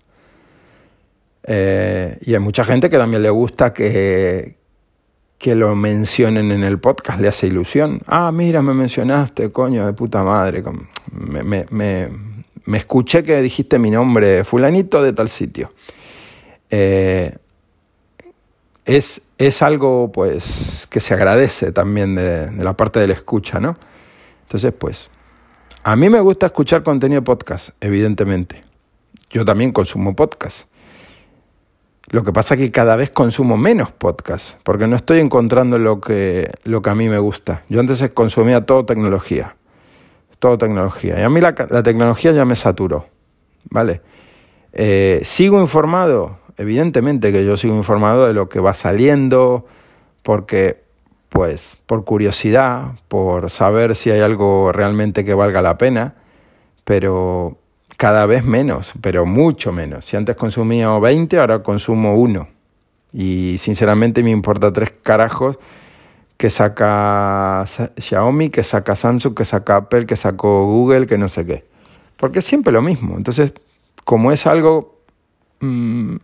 [1.42, 4.56] Eh, y hay mucha gente que también le gusta que,
[5.38, 8.00] que lo mencionen en el podcast, le hace ilusión.
[8.06, 10.62] Ah, mira, me mencionaste, coño, de puta madre.
[11.12, 12.08] Me,
[12.72, 15.72] escuché que dijiste mi nombre, fulanito de tal sitio.
[16.70, 17.36] Eh,
[18.84, 23.76] es, es, algo pues que se agradece también de, la parte de la escucha, ¿no?
[24.42, 25.10] Entonces, pues,
[25.82, 28.62] a mí me gusta escuchar contenido podcast, evidentemente.
[29.30, 30.68] Yo también consumo podcast.
[32.10, 36.00] Lo que pasa es que cada vez consumo menos podcast, porque no estoy encontrando lo
[36.00, 37.62] que, lo que a mí me gusta.
[37.68, 39.56] Yo antes consumía todo tecnología,
[40.58, 41.18] tecnología.
[41.18, 43.06] Y a mí la, tecnología ya me saturó,
[43.70, 44.00] ¿vale?
[44.72, 46.38] Eh, ¿Sigo informado?
[46.56, 49.66] Evidentemente que yo sigo informado de lo que va saliendo,
[50.22, 50.82] porque,
[51.28, 56.14] pues, por curiosidad, por saber si hay algo realmente que valga la pena,
[56.84, 57.58] pero
[57.96, 60.04] cada vez menos, pero mucho menos.
[60.04, 62.48] Si antes consumía 20, ahora consumo uno.
[63.12, 65.58] Y sinceramente me importa tres carajos
[66.44, 67.64] que saca
[67.96, 71.64] Xiaomi, que saca Samsung, que saca Apple, que sacó Google, que no sé qué.
[72.18, 73.16] Porque es siempre lo mismo.
[73.16, 73.54] Entonces,
[74.04, 75.00] como es algo
[75.60, 76.16] mm,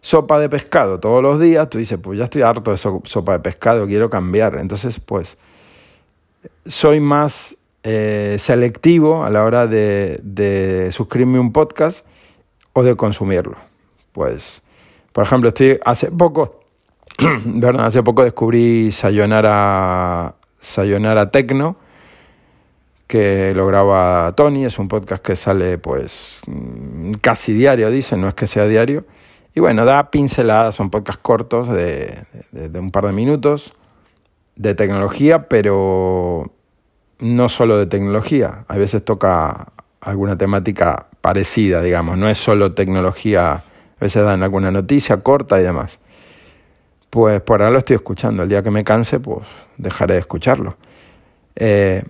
[0.00, 3.40] sopa de pescado todos los días, tú dices, pues ya estoy harto de sopa de
[3.40, 4.56] pescado, quiero cambiar.
[4.56, 5.36] Entonces, pues,
[6.64, 12.06] soy más eh, selectivo a la hora de, de, suscribirme un podcast
[12.72, 13.58] o de consumirlo.
[14.12, 14.62] Pues,
[15.12, 16.61] por ejemplo, estoy hace poco,
[17.44, 17.86] ¿verdad?
[17.86, 21.76] hace poco descubrí Sayonara, Sayonara Tecno,
[23.06, 28.28] que lo graba Tony, es un podcast que sale pues mm, casi diario, dicen, no
[28.28, 29.04] es que sea diario.
[29.54, 33.74] Y bueno, da pinceladas, son podcasts cortos de, de un par de minutos
[34.56, 36.50] de tecnología, pero
[37.18, 43.52] no solo de tecnología, a veces toca alguna temática parecida, digamos, no es solo tecnología,
[43.52, 43.62] a
[44.00, 46.00] veces dan alguna noticia corta y demás.
[47.12, 49.46] Pues por ahora lo estoy escuchando, el día que me canse, pues
[49.76, 50.78] dejaré de escucharlo.
[51.54, 52.04] Eh,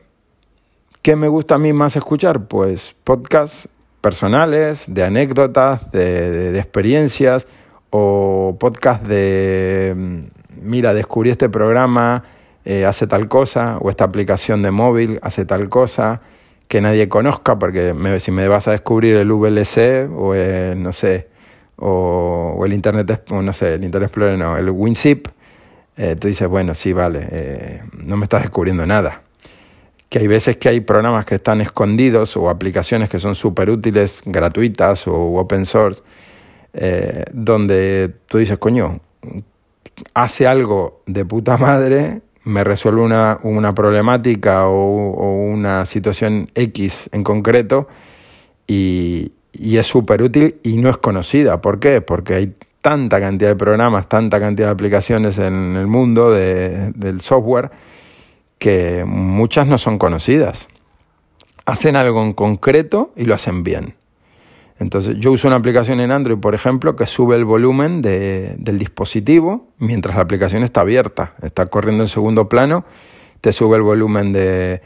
[1.03, 2.47] ¿Qué me gusta a mí más escuchar?
[2.47, 3.69] Pues podcasts
[4.01, 7.49] personales, de anécdotas, de, de experiencias,
[7.91, 10.19] o podcasts de, mm,
[10.63, 12.23] mira, descubrí este programa,
[12.65, 16.21] eh, hace tal cosa, o esta aplicación de móvil hace tal cosa,
[16.69, 20.33] que nadie conozca, porque si me vas a descubrir el VLC o
[20.77, 21.32] no sé,
[21.77, 25.29] o, el Internet, no sé, el Internet Explorer, no, el WinZip,
[25.97, 29.23] eh, tú dices, bueno, sí, vale, eh, no me estás descubriendo nada.
[30.09, 34.23] Que hay veces que hay programas que están escondidos o aplicaciones que son súper útiles,
[34.27, 36.03] gratuitas o open source,
[37.33, 39.01] donde tú dices, coño,
[40.15, 47.25] hace algo de puta madre me resuelve una, una problemática o, una situación X en
[47.25, 47.89] concreto
[48.67, 51.61] y, y es súper útil y no es conocida.
[51.61, 52.01] ¿Por qué?
[52.01, 57.21] Porque hay tanta cantidad de programas, tanta cantidad de aplicaciones en el mundo de, del
[57.21, 57.71] software
[58.59, 60.69] que muchas no son conocidas.
[61.65, 63.95] Hacen algo en concreto y lo hacen bien.
[64.79, 69.69] Entonces, yo uso una aplicación en Android, por ejemplo, que sube el volumen del dispositivo
[69.79, 72.85] mientras la aplicación está abierta, está corriendo en segundo plano,
[73.41, 74.81] te sube el volumen de,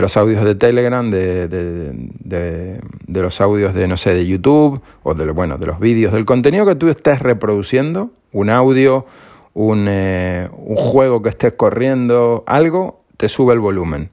[0.00, 2.80] los audios de Telegram, de, de,
[3.20, 6.64] los audios de, no sé, de YouTube, o de, bueno, de los vídeos, del contenido
[6.64, 9.04] que tú estés reproduciendo, un audio,
[9.52, 14.10] un, eh, un juego que estés corriendo, algo, te sube el volumen.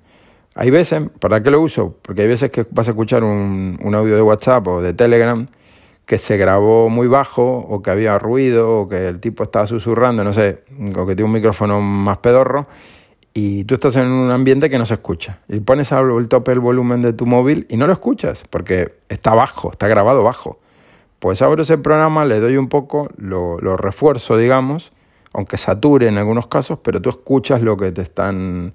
[0.55, 1.95] Hay veces, ¿para qué lo uso?
[2.01, 5.47] Porque hay veces que vas a escuchar un, audio de WhatsApp o de Telegram
[6.05, 10.25] que se grabó muy bajo o que había ruido o que el tipo estaba susurrando,
[10.25, 10.63] no sé,
[10.97, 12.67] o que tiene un micrófono más pedorro
[13.41, 15.39] y tú estás en un ambiente que no se escucha.
[15.47, 19.33] Y pones al tope el volumen de tu móvil y no lo escuchas porque está
[19.33, 20.59] bajo, está grabado bajo.
[21.19, 24.91] Pues abro ese programa, le doy un poco, lo, lo refuerzo, digamos,
[25.31, 28.73] aunque sature en algunos casos, pero tú escuchas lo que te están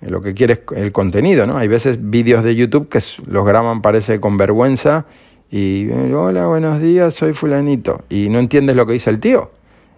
[0.00, 1.58] lo que quieres el contenido, ¿no?
[1.58, 5.04] Hay veces vídeos de YouTube que los graban parece con vergüenza
[5.50, 9.50] y hola, buenos días, soy fulanito y no entiendes lo que dice el tío.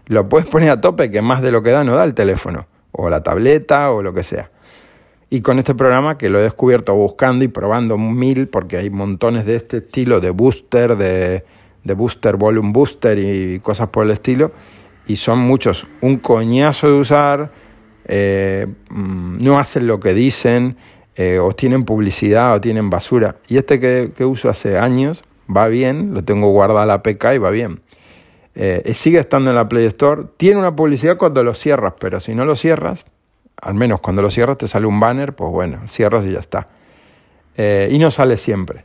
[0.06, 2.66] Lo puedes poner a tope que más de lo que da no da el teléfono
[2.92, 4.50] o la tableta o lo que sea.
[5.30, 9.46] Y con este programa que lo he descubierto buscando y probando mil porque hay montones
[9.46, 11.44] de este estilo de booster, de,
[11.84, 14.52] de booster, volume booster y cosas por el estilo
[15.06, 15.86] y son muchos.
[16.00, 17.52] Un coñazo de usar
[18.04, 20.76] eh, mm, no hacen lo que dicen,
[21.14, 23.36] eh, o tienen publicidad o tienen basura.
[23.48, 25.24] Y este que, uso hace años
[25.54, 27.80] va bien, lo tengo guardado a la PK y va bien.
[28.54, 30.24] Eh, sigue estando en la Play Store.
[30.36, 33.06] Tiene una publicidad cuando lo cierras, pero si no lo cierras,
[33.60, 36.68] al menos cuando lo cierras te sale un banner, pues bueno, cierras y ya está.
[37.56, 38.84] Eh, y no sale siempre.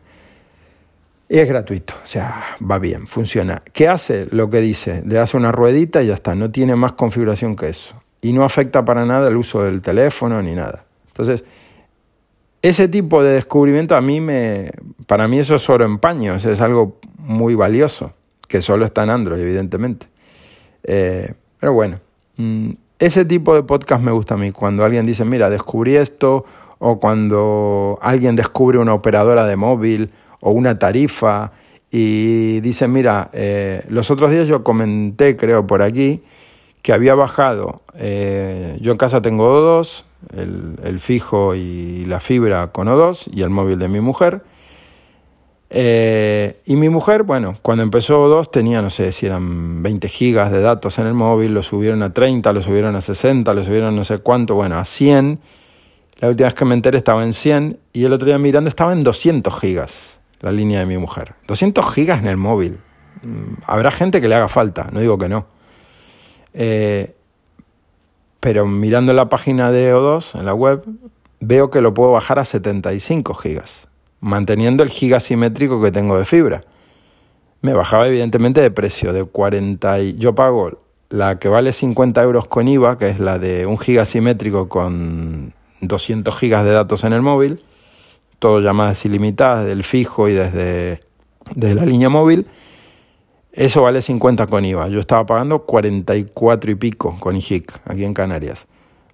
[1.29, 3.61] Es gratuito, o sea, va bien, funciona.
[3.73, 4.27] ¿Qué hace?
[4.31, 7.67] Lo que dice, le hace una ruedita y ya está, no tiene más configuración que
[7.67, 8.01] eso.
[8.21, 10.85] Y no afecta para nada el uso del teléfono ni nada.
[11.07, 11.43] Entonces,
[12.61, 14.71] ese tipo de descubrimiento a mí me,
[15.05, 18.13] para mí eso es oro en paño, es algo muy valioso,
[18.47, 20.07] que solo está en Android, evidentemente.
[20.83, 21.99] Eh, pero bueno,
[22.37, 26.45] mm, ese tipo de podcast me gusta a mí, cuando alguien dice, mira, descubrí esto,
[26.79, 31.51] o cuando alguien descubre una operadora de móvil o una tarifa
[31.91, 36.21] y dice, mira, eh, los otros días yo comenté, creo, por aquí,
[36.81, 40.03] que había bajado, eh, yo en casa tengo O2,
[40.83, 44.41] el, fijo y la fibra con O2 y el móvil de mi mujer.
[45.69, 50.51] Eh, y mi mujer, bueno, cuando empezó O2 tenía, no sé si eran 20 gigas
[50.51, 53.95] de datos en el móvil, lo subieron a 30, lo subieron a 60, lo subieron
[53.95, 55.39] no sé cuánto, bueno, a 100.
[56.19, 58.93] La última vez que me enteré estaba en 100 y el otro día mirando estaba
[58.93, 61.35] en 200 gigas la línea de mi mujer.
[61.47, 62.79] 200 gigas en el móvil.
[63.23, 65.47] Mm, habrá gente que le haga falta, no digo que no.
[66.53, 67.15] Eh,
[68.39, 70.83] pero mirando la página de O2 en la web,
[71.39, 73.89] veo que lo puedo bajar a 75 gigas,
[74.19, 76.61] manteniendo el giga simétrico que tengo de fibra.
[77.61, 82.47] Me bajaba evidentemente de precio, de 40 y yo pago la que vale 50 euros
[82.47, 87.13] con IVA, que es la de un giga simétrico con 200 gigas de datos en
[87.13, 87.63] el móvil,
[88.39, 90.99] todo llamadas ilimitadas del fijo y desde,
[91.55, 92.47] desde la línea móvil,
[93.53, 94.87] eso vale 50 con IVA.
[94.89, 98.67] Yo estaba pagando 44 y pico con IJIC aquí en Canarias.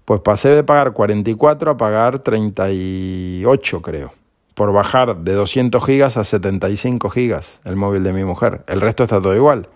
[0.03, 4.22] Pues pasé de pagar 44 a pagar 38, creo.
[4.53, 8.63] Por bajar de 200 gigas a 75 gigas el móvil de mi mujer.
[8.67, 9.69] El resto está todo igual.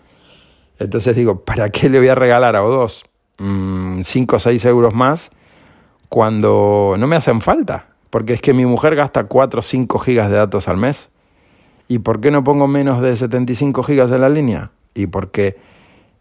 [0.80, 3.04] Entonces digo, ¿para qué le voy a regalar a O2
[4.04, 5.32] 5 o 6 euros más
[6.10, 7.88] cuando no me hacen falta?
[8.10, 11.12] Porque es que mi mujer gasta 4 o 5 gigas de datos al mes.
[11.88, 14.72] ¿Y por qué no pongo menos de 75 gigas en la línea?
[14.94, 15.58] Y porque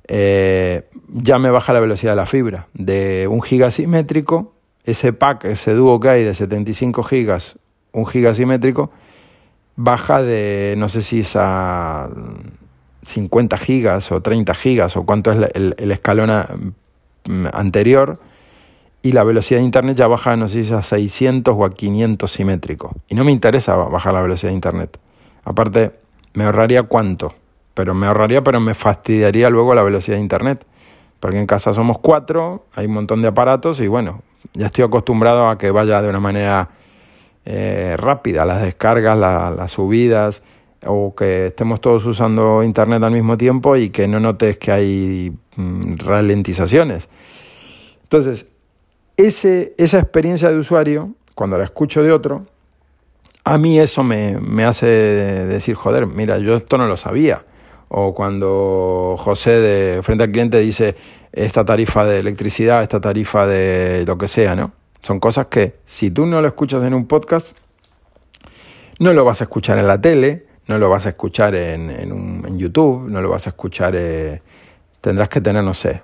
[0.09, 2.68] eh, ya me baja la velocidad de la fibra.
[2.74, 4.52] De un giga simétrico,
[4.84, 7.59] ese pack, ese dúo que hay de 75 gigas,
[7.97, 8.90] un giga simétrico,
[9.74, 12.09] baja de, no sé si es a
[13.05, 16.74] 50 gigas o 30 gigas o cuánto es el, el escalón
[17.53, 18.18] anterior
[19.03, 21.70] y la velocidad de internet ya baja, no sé si es a 600 o a
[21.70, 22.92] 500 simétrico.
[23.09, 24.99] Y no me interesa bajar la velocidad de internet.
[25.44, 25.92] Aparte,
[26.34, 27.34] me ahorraría cuánto,
[27.74, 30.66] pero me ahorraría, pero me fastidiaría luego la velocidad de internet.
[31.20, 34.22] Porque en casa somos cuatro, hay un montón de aparatos y bueno,
[34.53, 36.68] ya estoy acostumbrado a que vaya de una manera
[37.47, 40.42] eh, rápida, las descargas, las subidas,
[40.84, 45.32] o que estemos todos usando internet al mismo tiempo y que no notes que hay
[45.55, 47.09] mm, ralentizaciones.
[48.03, 48.49] Entonces,
[49.16, 52.47] ese, esa experiencia de usuario, cuando la escucho de otro,
[53.44, 57.44] a mí eso me, me, hace decir, joder, mira, yo esto no lo sabía.
[57.88, 60.97] O cuando José de frente al cliente dice
[61.32, 64.72] esta tarifa de electricidad, esta tarifa de lo que sea, ¿no?
[65.07, 67.57] Son cosas que si tú no lo escuchas en un podcast,
[68.98, 72.11] no lo vas a escuchar en la tele, no lo vas a escuchar en, en,
[72.11, 74.42] un, en YouTube, no lo vas a escuchar, eh,
[75.00, 76.02] tendrás que tener, no sé,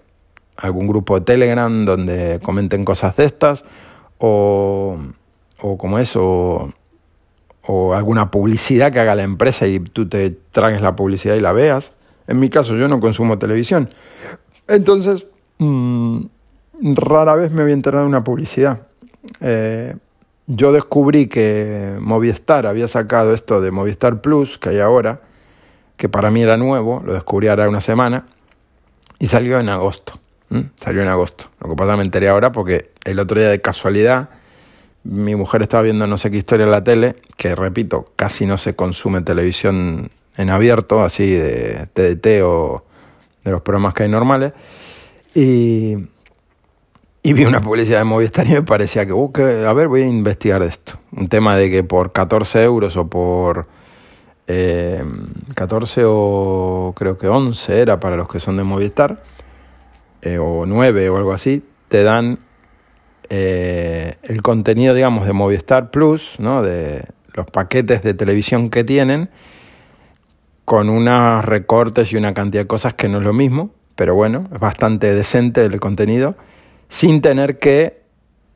[0.56, 3.64] algún grupo de Telegram donde comenten cosas de estas,
[4.18, 4.96] o,
[5.60, 6.72] o como eso,
[7.66, 11.50] o alguna publicidad que haga la empresa y tú te tragues la publicidad y la
[11.50, 11.96] veas.
[12.28, 13.88] En mi caso yo no consumo televisión.
[14.68, 15.26] Entonces,
[15.58, 16.26] mm,
[16.94, 18.91] rara vez me voy a enterar de una publicidad.
[19.40, 19.94] Eh,
[20.46, 25.20] yo descubrí que Movistar había sacado esto de Movistar Plus, que hay ahora,
[25.96, 28.26] que para mí era nuevo, lo descubrí ahora una semana,
[29.18, 30.18] y salió en agosto.
[30.80, 31.46] Salió en agosto.
[31.60, 34.28] Lo que me enteré ahora porque el otro día de casualidad
[35.04, 38.56] mi mujer estaba viendo no sé qué historia en la tele, que repito, casi no
[38.56, 42.84] se consume televisión en abierto, así de TDT o
[43.44, 44.52] de los programas que hay normales,
[45.34, 45.96] y,
[47.22, 49.32] y vi una publicidad de Movistar y me parecía que, uh,
[49.66, 50.98] a ver, voy a investigar esto.
[51.12, 53.66] Un tema de que por 14 euros o por
[54.48, 55.04] eh,
[55.54, 59.22] 14 o creo que 11 era para los que son de Movistar,
[60.20, 62.40] eh, o 9 o algo así, te dan
[63.28, 66.62] eh, el contenido, digamos, de Movistar Plus, ¿no?
[66.62, 67.04] de
[67.34, 69.30] los paquetes de televisión que tienen,
[70.64, 74.48] con unos recortes y una cantidad de cosas que no es lo mismo, pero bueno,
[74.52, 76.34] es bastante decente el contenido,
[76.92, 78.02] sin tener que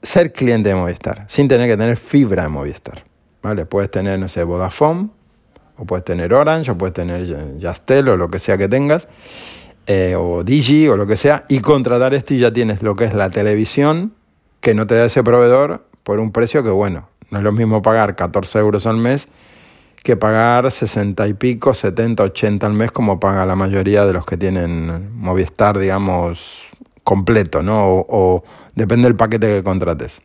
[0.03, 3.03] ser cliente de Movistar, sin tener que tener fibra de Movistar.
[3.43, 3.65] ¿vale?
[3.65, 5.09] Puedes tener, no sé, Vodafone,
[5.79, 7.25] o puedes tener Orange, o puedes tener
[7.59, 9.09] Yastel, o lo que sea que tengas,
[9.87, 13.07] eh, o Digi o lo que sea, y contratar esto y ya tienes lo que
[13.07, 14.13] es la televisión
[14.61, 17.81] que no te da ese proveedor por un precio que, bueno, no es lo mismo
[17.81, 19.29] pagar 14 euros al mes
[20.03, 24.27] que pagar 60 y pico, 70, 80 al mes como paga la mayoría de los
[24.27, 26.71] que tienen Movistar, digamos,
[27.07, 27.87] completo, ¿no?
[27.87, 28.45] O, o
[28.75, 30.23] depende del paquete que contrates.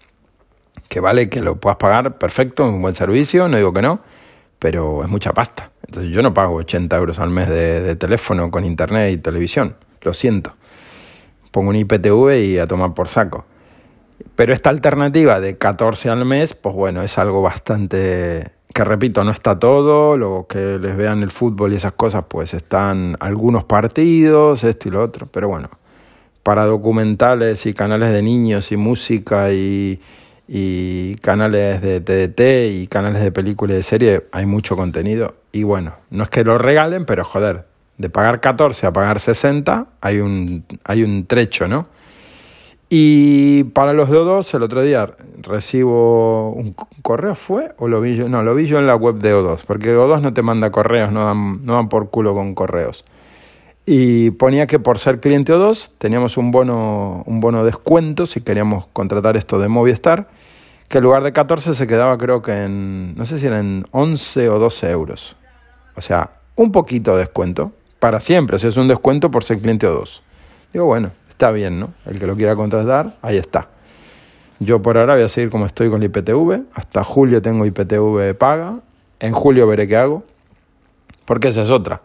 [0.89, 4.01] Que vale que lo puedas pagar perfecto, un buen servicio, no digo que no,
[4.57, 5.69] pero es mucha pasta.
[5.85, 10.15] Entonces yo no pago 80 euros al mes de, teléfono con internet y televisión, lo
[10.15, 10.55] siento.
[11.51, 13.45] Pongo un IPTV y a tomar por saco.
[14.35, 19.31] Pero esta alternativa de 14 al mes, pues bueno, es algo bastante que repito, no
[19.31, 24.63] está todo, lo que les vean el fútbol y esas cosas, pues están algunos partidos,
[24.63, 25.69] esto y lo otro, pero bueno,
[26.43, 29.99] para documentales y canales de niños y música y,
[30.47, 35.35] y canales de TDT y canales de película y de serie hay mucho contenido.
[35.51, 37.65] Y bueno, no es que lo regalen, pero joder,
[37.97, 41.87] de pagar 14 a pagar 60 hay un, hay un trecho, ¿no?
[42.93, 47.71] Y para los O2, el otro día recibo un correo, ¿fue?
[47.77, 48.27] ¿O lo vi yo?
[48.27, 51.13] No, lo vi yo en la web de O2, porque O2 no te manda correos,
[51.13, 53.05] no dan, no dan por culo con correos.
[53.93, 58.85] Y ponía que por ser cliente O2 teníamos un bono, un bono descuento si queríamos
[58.93, 60.29] contratar esto de Movistar
[60.87, 64.47] que en lugar de 14 se quedaba creo que en, no sé si eran 11
[64.47, 65.35] o 12 euros.
[65.97, 69.59] O sea, un poquito de descuento, para siempre, o sea, es un descuento por ser
[69.59, 70.23] cliente o dos.
[70.71, 71.89] Digo, bueno, está bien, ¿no?
[72.05, 73.67] El que lo quiera contratar, ahí está.
[74.61, 78.35] Yo por ahora voy a seguir como estoy con la IPTV, hasta julio tengo IPTV
[78.35, 78.79] paga,
[79.19, 80.23] en julio veré qué hago,
[81.25, 81.99] porque esa es otra.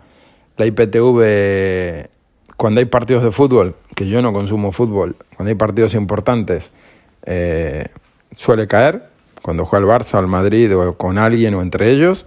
[0.57, 2.09] La IPTV,
[2.57, 6.73] cuando hay partidos de fútbol, que yo no consumo fútbol, cuando hay partidos importantes,
[7.25, 7.87] eh,
[8.37, 12.27] suele caer cuando juega el Barça el Madrid o con alguien o entre ellos.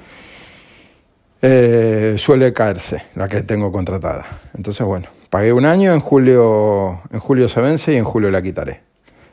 [1.41, 4.39] Eh, suele caerse la que tengo contratada.
[4.55, 8.41] Entonces, bueno, pagué un año, en julio, en julio se vence y en julio la
[8.41, 8.81] quitaré.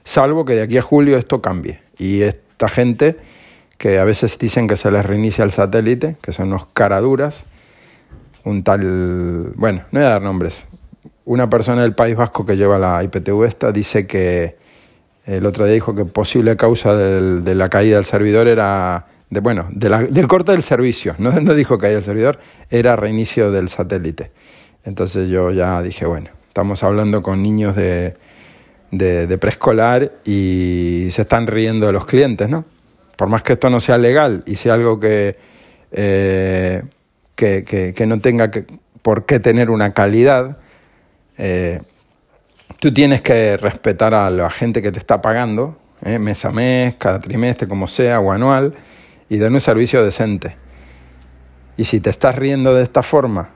[0.03, 1.81] Salvo que de aquí a julio esto cambie.
[1.97, 3.19] Y esta gente
[3.79, 7.47] que a veces dicen que se les reinicia el satélite, que son unos caraduras,
[8.47, 10.65] un tal, bueno, no voy a dar nombres,
[11.25, 14.57] una persona del País Vasco que lleva la IPTV esta dice que
[15.25, 19.67] el otro día dijo que posible causa de la caída del servidor era, de, bueno,
[19.71, 22.39] del corte del servicio, no, no dijo caída del servidor,
[22.71, 24.31] era reinicio del satélite.
[24.85, 28.15] Entonces yo ya dije, bueno, estamos hablando con niños de,
[28.93, 32.65] de, preescolar y se están riendo de los clientes, ¿no?
[33.17, 35.37] Por más que esto no sea legal y sea algo que,
[35.91, 36.85] eh,
[37.37, 38.67] que, no tenga que,
[39.03, 40.59] por qué tener una calidad,
[41.39, 41.81] eh,
[42.79, 46.19] Tú tienes que respetar a la gente que te está pagando, ¿eh?
[46.19, 48.75] mes a mes, cada trimestre, como sea, o anual,
[49.31, 50.57] y dar un servicio decente.
[51.79, 53.49] Y si te estás riendo de esta forma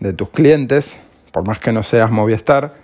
[0.00, 1.00] de tus clientes,
[1.32, 2.74] por más que no seas Movistar,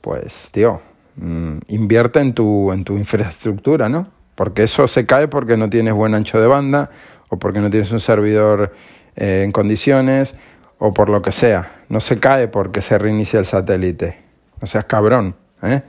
[0.00, 0.82] pues, tío,
[1.16, 4.08] mm, invierte en tu, en tu infraestructura, ¿no?
[4.34, 6.90] Porque eso se cae porque no tienes buen ancho de banda,
[7.28, 8.72] o porque no tienes un servidor
[9.16, 10.36] eh, en condiciones,
[10.78, 11.82] o por lo que sea.
[11.88, 14.22] No se cae porque se reinicia el satélite
[14.62, 15.34] no seas cabrón.
[15.62, 15.82] ¿eh?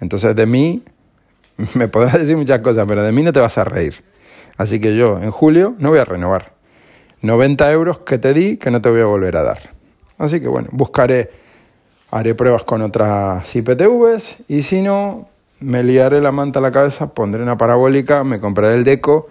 [0.00, 0.84] Entonces de mí
[1.74, 4.04] me podrás decir muchas cosas, pero de mí no te vas a reír.
[4.56, 6.52] Así que yo en julio no voy a renovar.
[7.22, 9.70] 90 euros que te di que no te voy a volver a dar.
[10.18, 11.30] Así que bueno, buscaré,
[12.10, 15.28] haré pruebas con otras IPTVs y si no,
[15.60, 19.28] me liaré la manta a la cabeza, pondré una parabólica, me compraré el deco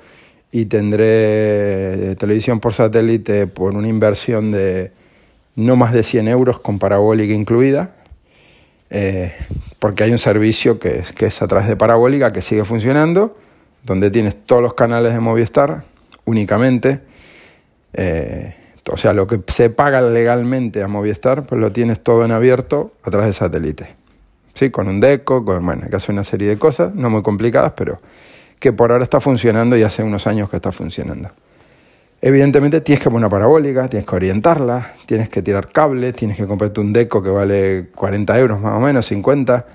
[0.52, 4.92] y tendré televisión por satélite por una inversión de
[5.56, 7.92] no más de 100 euros con parabólica incluida
[8.90, 9.34] eh,
[9.80, 13.38] porque hay un servicio que es, que es a través de parabólica que sigue funcionando,
[13.84, 15.84] donde tienes todos los canales de Movistar
[16.26, 17.02] únicamente.
[17.94, 18.56] Eh,
[18.90, 22.94] o sea, lo que se paga legalmente a Movistar, pues lo tienes todo en abierto
[23.04, 23.96] a través de satélite.
[24.54, 27.74] Sí, con un deco, con, bueno, que hace una serie de cosas, no muy complicadas,
[27.76, 28.00] pero
[28.60, 31.30] que por ahora está funcionando y hace unos años que está funcionando.
[32.20, 36.48] Evidentemente tienes que poner una parabólica, tienes que orientarla, tienes que tirar cable, tienes que
[36.48, 39.66] comprarte un deco que vale 40 euros más o menos, 50,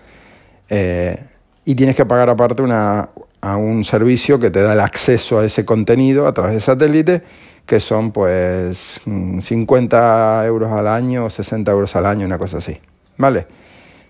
[0.69, 1.23] eh,
[1.65, 3.11] y tienes que pagar aparte una,
[3.41, 7.23] a un servicio que te da el acceso a ese contenido a través de satélite,
[7.65, 12.81] que son pues 50 euros al año o 60 euros al año, una cosa así,
[13.19, 13.47] ¿vale?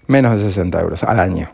[0.06, 1.50] Menos de 60 euros al año.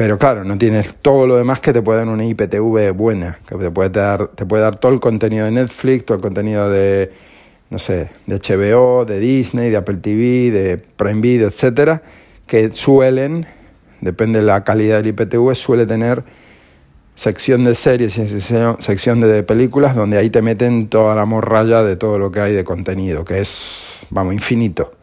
[0.00, 3.54] Pero claro, no tienes todo lo demás que te puede dar una IPTV buena, que
[3.56, 7.12] te puede dar, te puede dar todo el contenido de Netflix, todo el contenido de,
[7.68, 12.00] no sé, de HBO, de Disney, de Apple TV, de Prime Video, etcétera,
[12.46, 13.46] que suelen,
[14.00, 16.24] depende de la calidad del IPTV, suele tener
[17.14, 21.96] sección de series y sección de películas donde ahí te meten toda la morralla de
[21.96, 24.94] todo lo que hay de contenido, que es, vamos, infinito.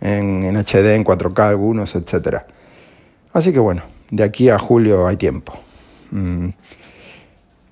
[0.00, 2.44] en, en HD, en 4K algunos, etc.
[3.34, 5.54] Así que bueno, de aquí a julio hay tiempo.
[6.10, 6.48] Mm.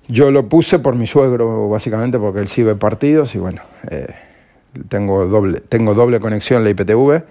[0.09, 4.07] Yo lo puse por mi suegro, básicamente, porque él sí ve partidos y bueno, eh,
[4.87, 7.23] tengo, doble, tengo doble conexión la IPTV,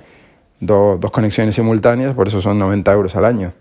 [0.61, 3.53] dos conexiones simultáneas, por eso son 90 euros al año.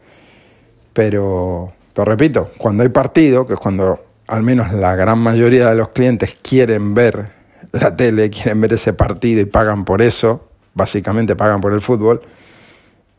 [0.91, 5.75] Pero, pero repito, cuando hay partido, que es cuando al menos la gran mayoría de
[5.75, 7.29] los clientes quieren ver
[7.71, 12.21] la tele, quieren ver ese partido y pagan por eso, básicamente pagan por el fútbol,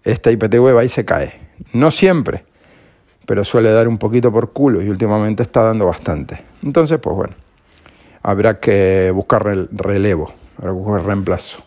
[0.05, 1.45] esta IPTV va y se cae.
[1.73, 2.45] No siempre,
[3.27, 6.39] pero suele dar un poquito por culo y últimamente está dando bastante.
[6.63, 7.35] Entonces, pues bueno,
[8.23, 11.63] habrá que buscar relevo, habrá que buscar reemplazo.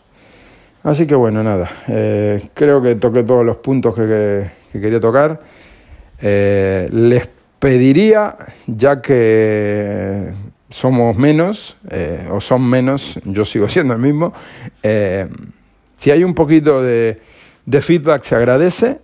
[0.82, 5.40] Así que bueno, nada, eh, creo que toqué todos los puntos que, quería tocar.
[6.22, 7.28] Eh, les
[7.58, 8.36] pediría,
[8.66, 10.32] ya que
[10.70, 14.32] somos menos, eh, o son menos, yo sigo siendo el mismo,
[14.82, 17.20] si hay un poquito de,
[17.66, 19.00] de feedback se agradece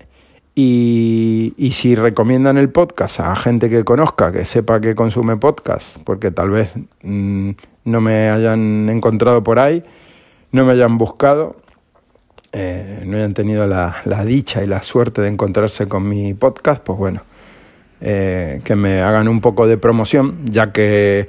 [0.59, 6.31] y, si recomiendan el podcast a gente que conozca, que sepa que consume podcast, porque
[6.31, 7.51] tal vez mm,
[7.85, 9.85] no me hayan encontrado por ahí,
[10.53, 11.57] no me hayan buscado,
[12.53, 16.99] eh, no hayan tenido la, dicha y la suerte de encontrarse con mi podcast, pues
[16.99, 17.21] bueno,
[18.01, 21.29] eh, que me hagan un poco de promoción, ya que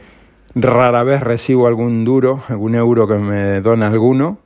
[0.56, 4.38] rara vez recibo algún duro, algún euro que me dona alguno,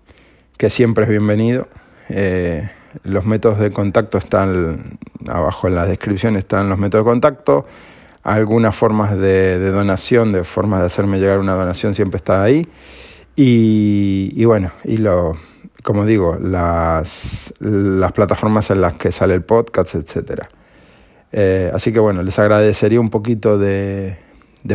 [0.58, 1.68] que siempre es bienvenido.
[2.10, 2.68] Eh,
[3.04, 7.66] los métodos de contacto están abajo en la descripción, están los métodos de contacto.
[8.24, 12.68] Algunas formas de, donación, de formas de hacerme llegar una donación siempre está ahí.
[13.36, 15.38] Y, bueno, y lo,
[15.84, 20.44] como digo, las, las plataformas en las que sale el podcast, etc.
[21.32, 24.18] Eh, así que bueno, les agradecería un poquito de,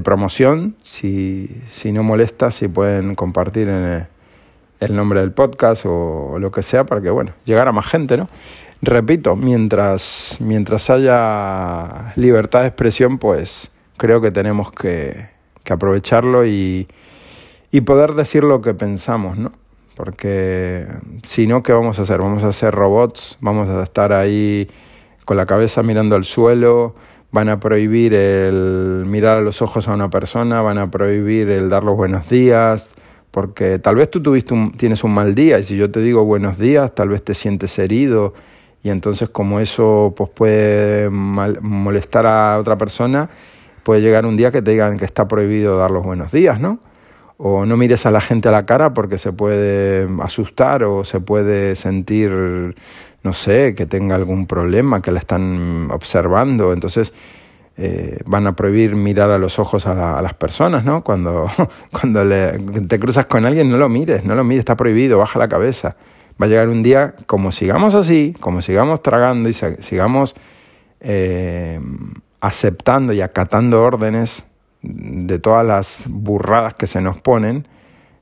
[0.02, 4.06] promoción, si, si no molesta, si pueden compartir en, el
[4.80, 8.28] nombre del podcast o, lo que sea para que, bueno, llegara más gente, ¿no?
[8.82, 15.28] Repito, mientras, mientras haya libertad de expresión, pues creo que tenemos que,
[15.64, 16.86] que aprovecharlo y,
[17.70, 19.52] y poder decir lo que pensamos, ¿no?
[19.94, 20.86] Porque
[21.24, 22.20] si no, ¿qué vamos a hacer?
[22.20, 24.68] Vamos a ser robots, vamos a estar ahí
[25.24, 26.94] con la cabeza mirando al suelo,
[27.32, 31.70] van a prohibir el mirar a los ojos a una persona, van a prohibir el
[31.70, 32.90] dar los buenos días,
[33.30, 36.58] porque tal vez tú tuviste tienes un mal día y si yo te digo buenos
[36.58, 38.34] días, tal vez te sientes herido
[38.82, 43.28] y entonces como eso pues puede molestar a otra persona,
[43.82, 46.78] puede llegar un día que te digan que está prohibido dar los buenos días, ¿no?
[47.38, 51.20] O no mires a la gente a la cara porque se puede asustar o se
[51.20, 52.76] puede sentir,
[53.22, 56.72] no sé, que tenga algún problema, que la están observando.
[56.72, 57.12] Entonces,
[57.78, 61.04] eh, van a prohibir mirar a los ojos a, las personas, ¿no?
[61.04, 61.46] Cuando,
[61.92, 62.22] cuando
[62.88, 65.96] te cruzas con alguien, no lo mires, no lo mires, está prohibido, baja la cabeza.
[66.40, 70.34] Va a llegar un día, como sigamos así, como sigamos tragando y sigamos
[71.00, 71.80] eh,
[72.40, 74.46] aceptando y acatando órdenes
[74.82, 77.66] de todas las burradas que se nos ponen,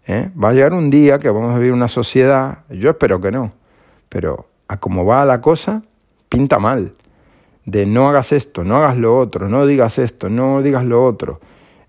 [0.07, 0.31] ¿eh?
[0.43, 3.53] va a llegar un día que vamos a vivir una sociedad, yo espero que no,
[4.09, 5.83] pero a como va la cosa,
[6.29, 6.95] pinta mal
[7.67, 11.41] de no hagas esto, no hagas lo otro, no digas esto, no digas lo otro,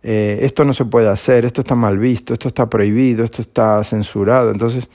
[0.03, 3.83] eh, esto no se puede hacer, esto está mal visto, esto está prohibido, esto está
[3.83, 4.51] censurado.
[4.51, 4.89] Entonces,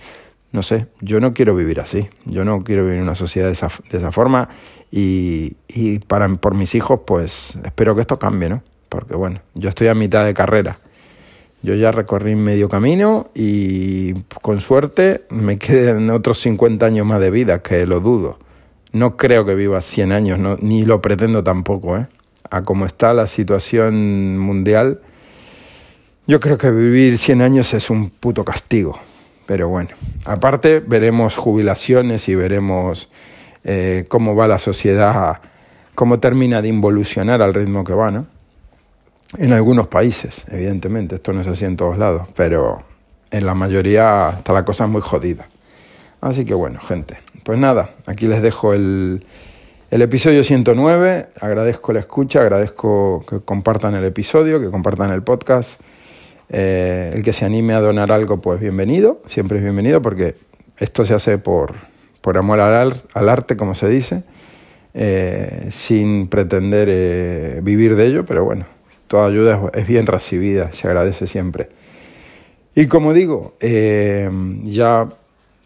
[0.52, 3.52] no sé, yo no quiero vivir así, yo no quiero vivir en una sociedad de
[3.52, 4.48] esa, de esa forma
[4.90, 8.62] y, y para, por mis hijos, pues espero que esto cambie, ¿no?
[8.88, 10.78] Porque bueno, yo estoy a mitad de carrera.
[11.62, 17.30] Yo ya recorrí medio camino y con suerte me quedan otros 50 años más de
[17.30, 18.38] vida, que lo dudo.
[18.92, 21.96] No creo que viva 100 años, no, ni lo pretendo tampoco.
[21.96, 22.06] ¿eh?
[22.50, 25.00] A cómo está la situación mundial,
[26.26, 28.98] yo creo que vivir 100 años es un puto castigo.
[29.46, 29.90] Pero bueno,
[30.24, 33.10] aparte veremos jubilaciones y veremos
[33.64, 35.40] eh, cómo va la sociedad,
[35.94, 38.26] cómo termina de involucionar al ritmo que va, ¿no?
[39.38, 42.82] En algunos países, evidentemente, esto no es así en todos lados, pero
[43.30, 45.46] en la mayoría está la cosa muy jodida.
[46.20, 47.18] Así que bueno, gente,
[47.50, 49.24] pues nada, aquí les dejo el,
[49.90, 51.30] el episodio 109.
[51.40, 55.80] Agradezco la escucha, agradezco que compartan el episodio, que compartan el podcast.
[56.48, 60.36] Eh, el que se anime a donar algo, pues bienvenido, siempre es bienvenido porque
[60.78, 61.74] esto se hace por,
[62.20, 64.22] por amor al, al, arte, como se dice,
[64.94, 68.64] eh, sin pretender eh, vivir de ello, pero bueno,
[69.08, 71.68] toda ayuda es, bien recibida, se agradece siempre.
[72.76, 75.08] Y como digo, ya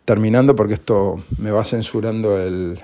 [0.05, 2.81] terminando porque esto me va censurando el,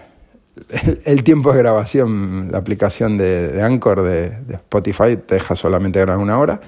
[1.05, 6.39] el, tiempo de grabación, la aplicación de, Anchor de, Spotify te deja solamente grabar una
[6.39, 6.61] hora.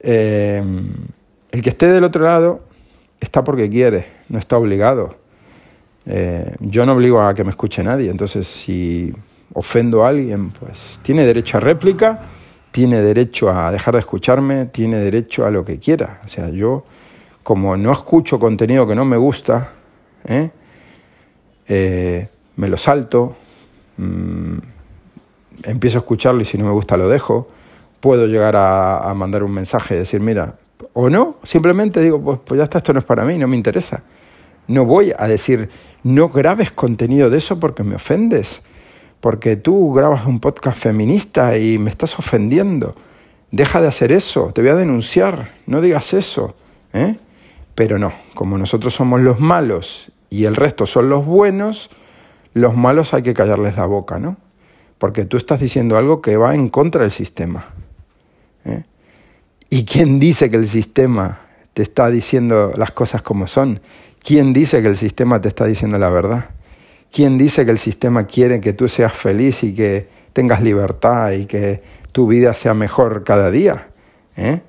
[0.00, 0.62] Eh,
[1.50, 2.62] el que esté del otro lado
[3.20, 5.16] está porque quiere, no está obligado.
[6.06, 9.14] Eh, yo no obligo a que me escuche nadie, entonces si
[9.54, 12.24] ofendo a alguien, pues tiene derecho a réplica,
[12.70, 16.20] tiene derecho a dejar de escucharme, tiene derecho a lo que quiera.
[16.24, 16.84] O sea, yo
[17.44, 19.72] como no escucho contenido que no me gusta,
[20.26, 20.50] ¿eh?
[21.68, 22.26] Eh,
[22.56, 23.36] me lo salto,
[23.98, 24.56] mm,
[25.64, 27.46] empiezo a escucharlo y si no me gusta lo dejo,
[28.00, 30.56] puedo llegar a, mandar un mensaje y decir, mira,
[30.94, 33.56] o no, simplemente digo, pues, pues ya está, esto no es para mí, no me
[33.56, 34.02] interesa.
[34.66, 35.68] No voy a decir,
[36.02, 38.62] no grabes contenido de eso porque me ofendes,
[39.20, 42.94] porque tú grabas un podcast feminista y me estás ofendiendo.
[43.50, 46.54] Deja de hacer eso, te voy a denunciar, no digas eso.
[46.94, 47.16] ¿eh?
[47.74, 51.90] Pero no, como nosotros somos los malos y el resto son los buenos,
[52.52, 54.36] los malos hay que callarles la boca, ¿no?
[54.98, 57.66] Porque tú estás diciendo algo que va en contra del sistema.
[58.64, 58.84] ¿eh?
[59.68, 61.40] ¿Y quién dice que el sistema
[61.72, 63.80] te está diciendo las cosas como son?
[64.22, 66.50] ¿Quién dice que el sistema te está diciendo la verdad?
[67.12, 71.46] ¿Quién dice que el sistema quiere que tú seas feliz y que tengas libertad y
[71.46, 73.88] que tu vida sea mejor cada día?
[74.36, 74.60] ¿Eh?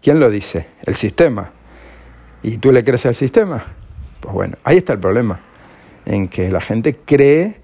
[0.00, 0.68] ¿Quién lo dice?
[0.84, 1.52] El sistema.
[2.46, 3.64] ¿Y tú le crees al sistema?
[4.20, 5.40] Pues bueno, ahí está el problema,
[6.04, 7.56] en que la gente cree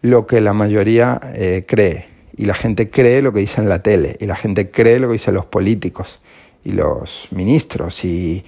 [0.00, 3.82] lo que la mayoría eh, cree, y la gente cree lo que dice en la
[3.82, 6.22] tele, y la gente cree lo que dicen los políticos,
[6.64, 8.46] y los ministros, y,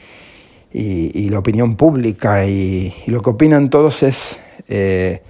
[0.72, 5.20] y, la opinión pública y, lo que opinan todos es, eh,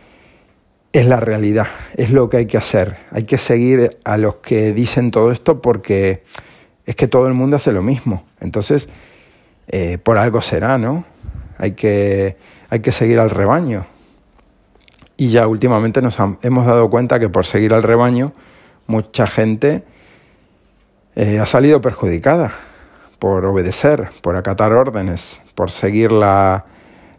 [0.92, 1.66] es la realidad,
[1.97, 2.99] es lo que hay que hacer.
[3.11, 6.22] Hay que seguir a los que dicen todo esto porque
[6.84, 8.24] es que todo el mundo hace lo mismo.
[8.40, 8.88] Entonces,
[9.69, 11.05] eh, por algo será, ¿no?
[11.59, 12.37] Hay que,
[12.71, 13.87] hay que seguir al rebaño.
[15.17, 18.33] Y ya últimamente nos hemos dado cuenta que por seguir al rebaño,
[18.87, 19.85] mucha gente
[21.14, 22.53] eh, ha salido perjudicada
[23.19, 26.67] por obedecer, por acatar órdenes, por seguir la,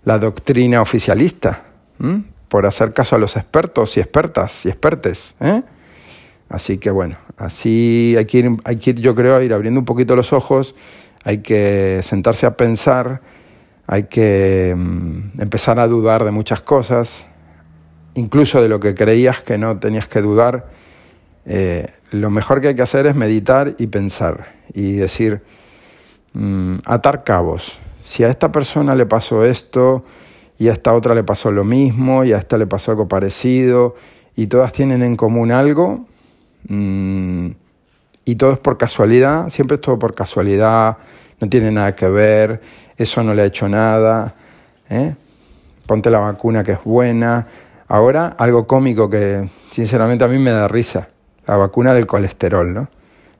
[0.03, 1.63] doctrina oficialista,
[2.47, 5.35] por hacer caso a los expertos y expertas y expertes.
[5.41, 5.63] ¿eh?
[6.49, 9.79] Así que bueno, así hay que, ir, hay que ir, yo creo, a ir abriendo
[9.79, 10.75] un poquito los ojos,
[11.27, 13.21] hay que sentarse a pensar,
[13.85, 17.27] hay que mm, empezar a dudar de muchas cosas,
[18.15, 20.69] incluso de lo que creías que no tenías que dudar.
[21.45, 25.43] Eh, lo mejor que hay que hacer es meditar y pensar y decir,
[26.39, 27.79] Mm, atar cabos.
[28.03, 30.05] Si a esta persona le pasó esto
[30.59, 33.95] y a esta otra le pasó lo mismo y a esta le pasó algo parecido
[34.35, 36.05] y todas tienen en común algo
[36.69, 37.47] mm,
[38.27, 40.97] y todo es por casualidad, siempre es todo por casualidad,
[41.39, 42.61] no tiene nada que ver,
[42.97, 44.35] eso no le ha hecho nada,
[44.89, 45.15] ¿eh?
[45.85, 47.47] ponte la vacuna que es buena.
[47.87, 51.07] Ahora algo cómico que sinceramente a mí me da risa,
[51.47, 52.89] la vacuna del colesterol, ¿no?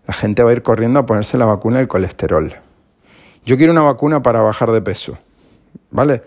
[0.07, 2.55] La gente va a ir corriendo a ponerse la vacuna del colesterol.
[3.45, 5.17] Yo quiero una vacuna para bajar de peso,
[5.91, 6.23] ¿vale?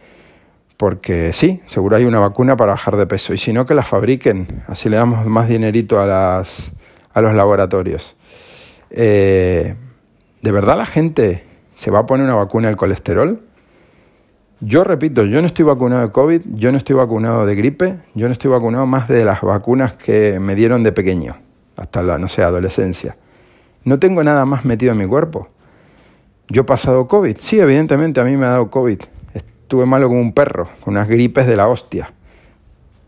[0.76, 3.32] Porque sí, seguro hay una vacuna para bajar de peso.
[3.32, 4.64] Y si no, que la fabriquen.
[4.66, 6.72] Así le damos más dinerito a, las,
[7.14, 8.16] a los laboratorios.
[8.91, 9.74] Eh,
[10.43, 13.43] ¿De verdad la gente se va a poner una vacuna del colesterol?
[14.61, 18.26] Yo repito, yo no estoy vacunado de COVID, yo no estoy vacunado de gripe, yo
[18.26, 21.36] no estoy vacunado más de las vacunas que me dieron de pequeño,
[21.76, 23.16] hasta la, no sé, adolescencia.
[23.84, 25.49] No tengo nada más metido en mi cuerpo.
[26.49, 27.36] Yo he pasado COVID.
[27.38, 29.01] Sí, evidentemente a mí me ha dado COVID.
[29.32, 32.12] Estuve malo como un perro, con unas gripes de la hostia.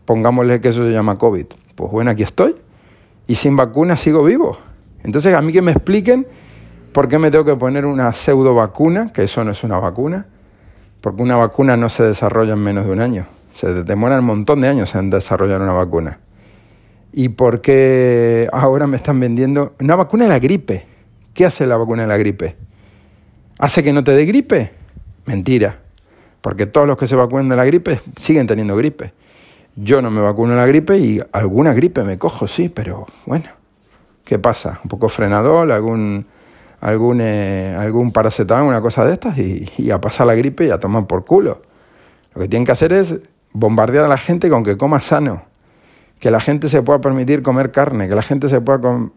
[0.05, 1.45] Pongámosle que eso se llama COVID.
[1.75, 2.55] Pues bueno, aquí estoy.
[3.27, 4.57] Y sin vacuna sigo vivo.
[5.03, 6.27] Entonces a mí que me expliquen
[6.93, 10.27] por qué me tengo que poner una pseudo vacuna, que eso no es una vacuna,
[11.01, 13.25] porque una vacuna no se desarrolla en menos de un año.
[13.53, 16.19] Se demora un montón de años en desarrollar una vacuna.
[17.11, 20.85] ¿Y por qué ahora me están vendiendo una vacuna de la gripe?
[21.33, 22.55] ¿Qué hace la vacuna de la gripe?
[23.59, 24.71] ¿Hace que no te dé gripe?
[25.25, 25.79] Mentira,
[26.41, 29.13] porque todos los que se vacunan de la gripe siguen teniendo gripe.
[29.75, 33.45] Yo no me vacuno de la gripe y alguna gripe me cojo, sí, pero bueno,
[34.23, 34.79] ¿qué pasa?
[34.83, 36.25] Un poco frenador, algún,
[36.81, 40.79] algún, eh, algún paracetamol, una cosa de estas y, a pasar la gripe y a
[40.79, 41.61] tomar por culo.
[42.33, 43.15] Lo que tienen que hacer es
[43.51, 45.43] bombardear a la gente con que coma sano,
[46.19, 49.09] que la gente se pueda permitir comer carne, que la gente se pueda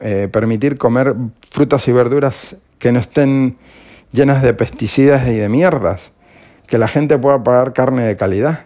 [0.00, 1.14] eh, permitir comer
[1.50, 3.56] frutas y verduras que no estén
[4.12, 6.12] llenas de pesticidas y de mierdas,
[6.66, 8.64] que la gente pueda pagar carne de calidad,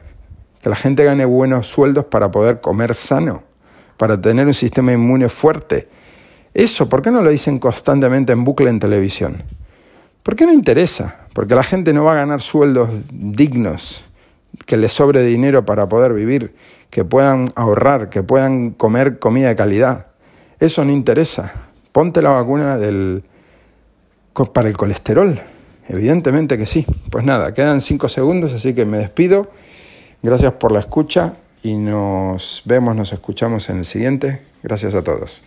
[0.62, 3.42] que la gente gane buenos sueldos para poder comer sano,
[3.96, 5.88] para tener un sistema inmune fuerte.
[6.52, 9.42] Eso, ¿por qué no lo dicen constantemente en bucle en televisión?
[10.22, 11.26] ¿Por qué no interesa?
[11.32, 14.04] Porque la gente no va a ganar sueldos dignos,
[14.66, 16.54] que les sobre dinero para poder vivir,
[16.90, 20.06] que puedan ahorrar, que puedan comer comida de calidad.
[20.60, 21.52] Eso no interesa.
[21.92, 23.24] Ponte la vacuna del,
[24.52, 25.40] para el colesterol.
[25.88, 26.86] Evidentemente que sí.
[27.10, 29.50] Pues nada, quedan cinco segundos, así que me despido.
[30.22, 31.34] Gracias por la escucha
[31.64, 34.42] y nos vemos, nos escuchamos en el siguiente.
[34.62, 35.42] Gracias a todos.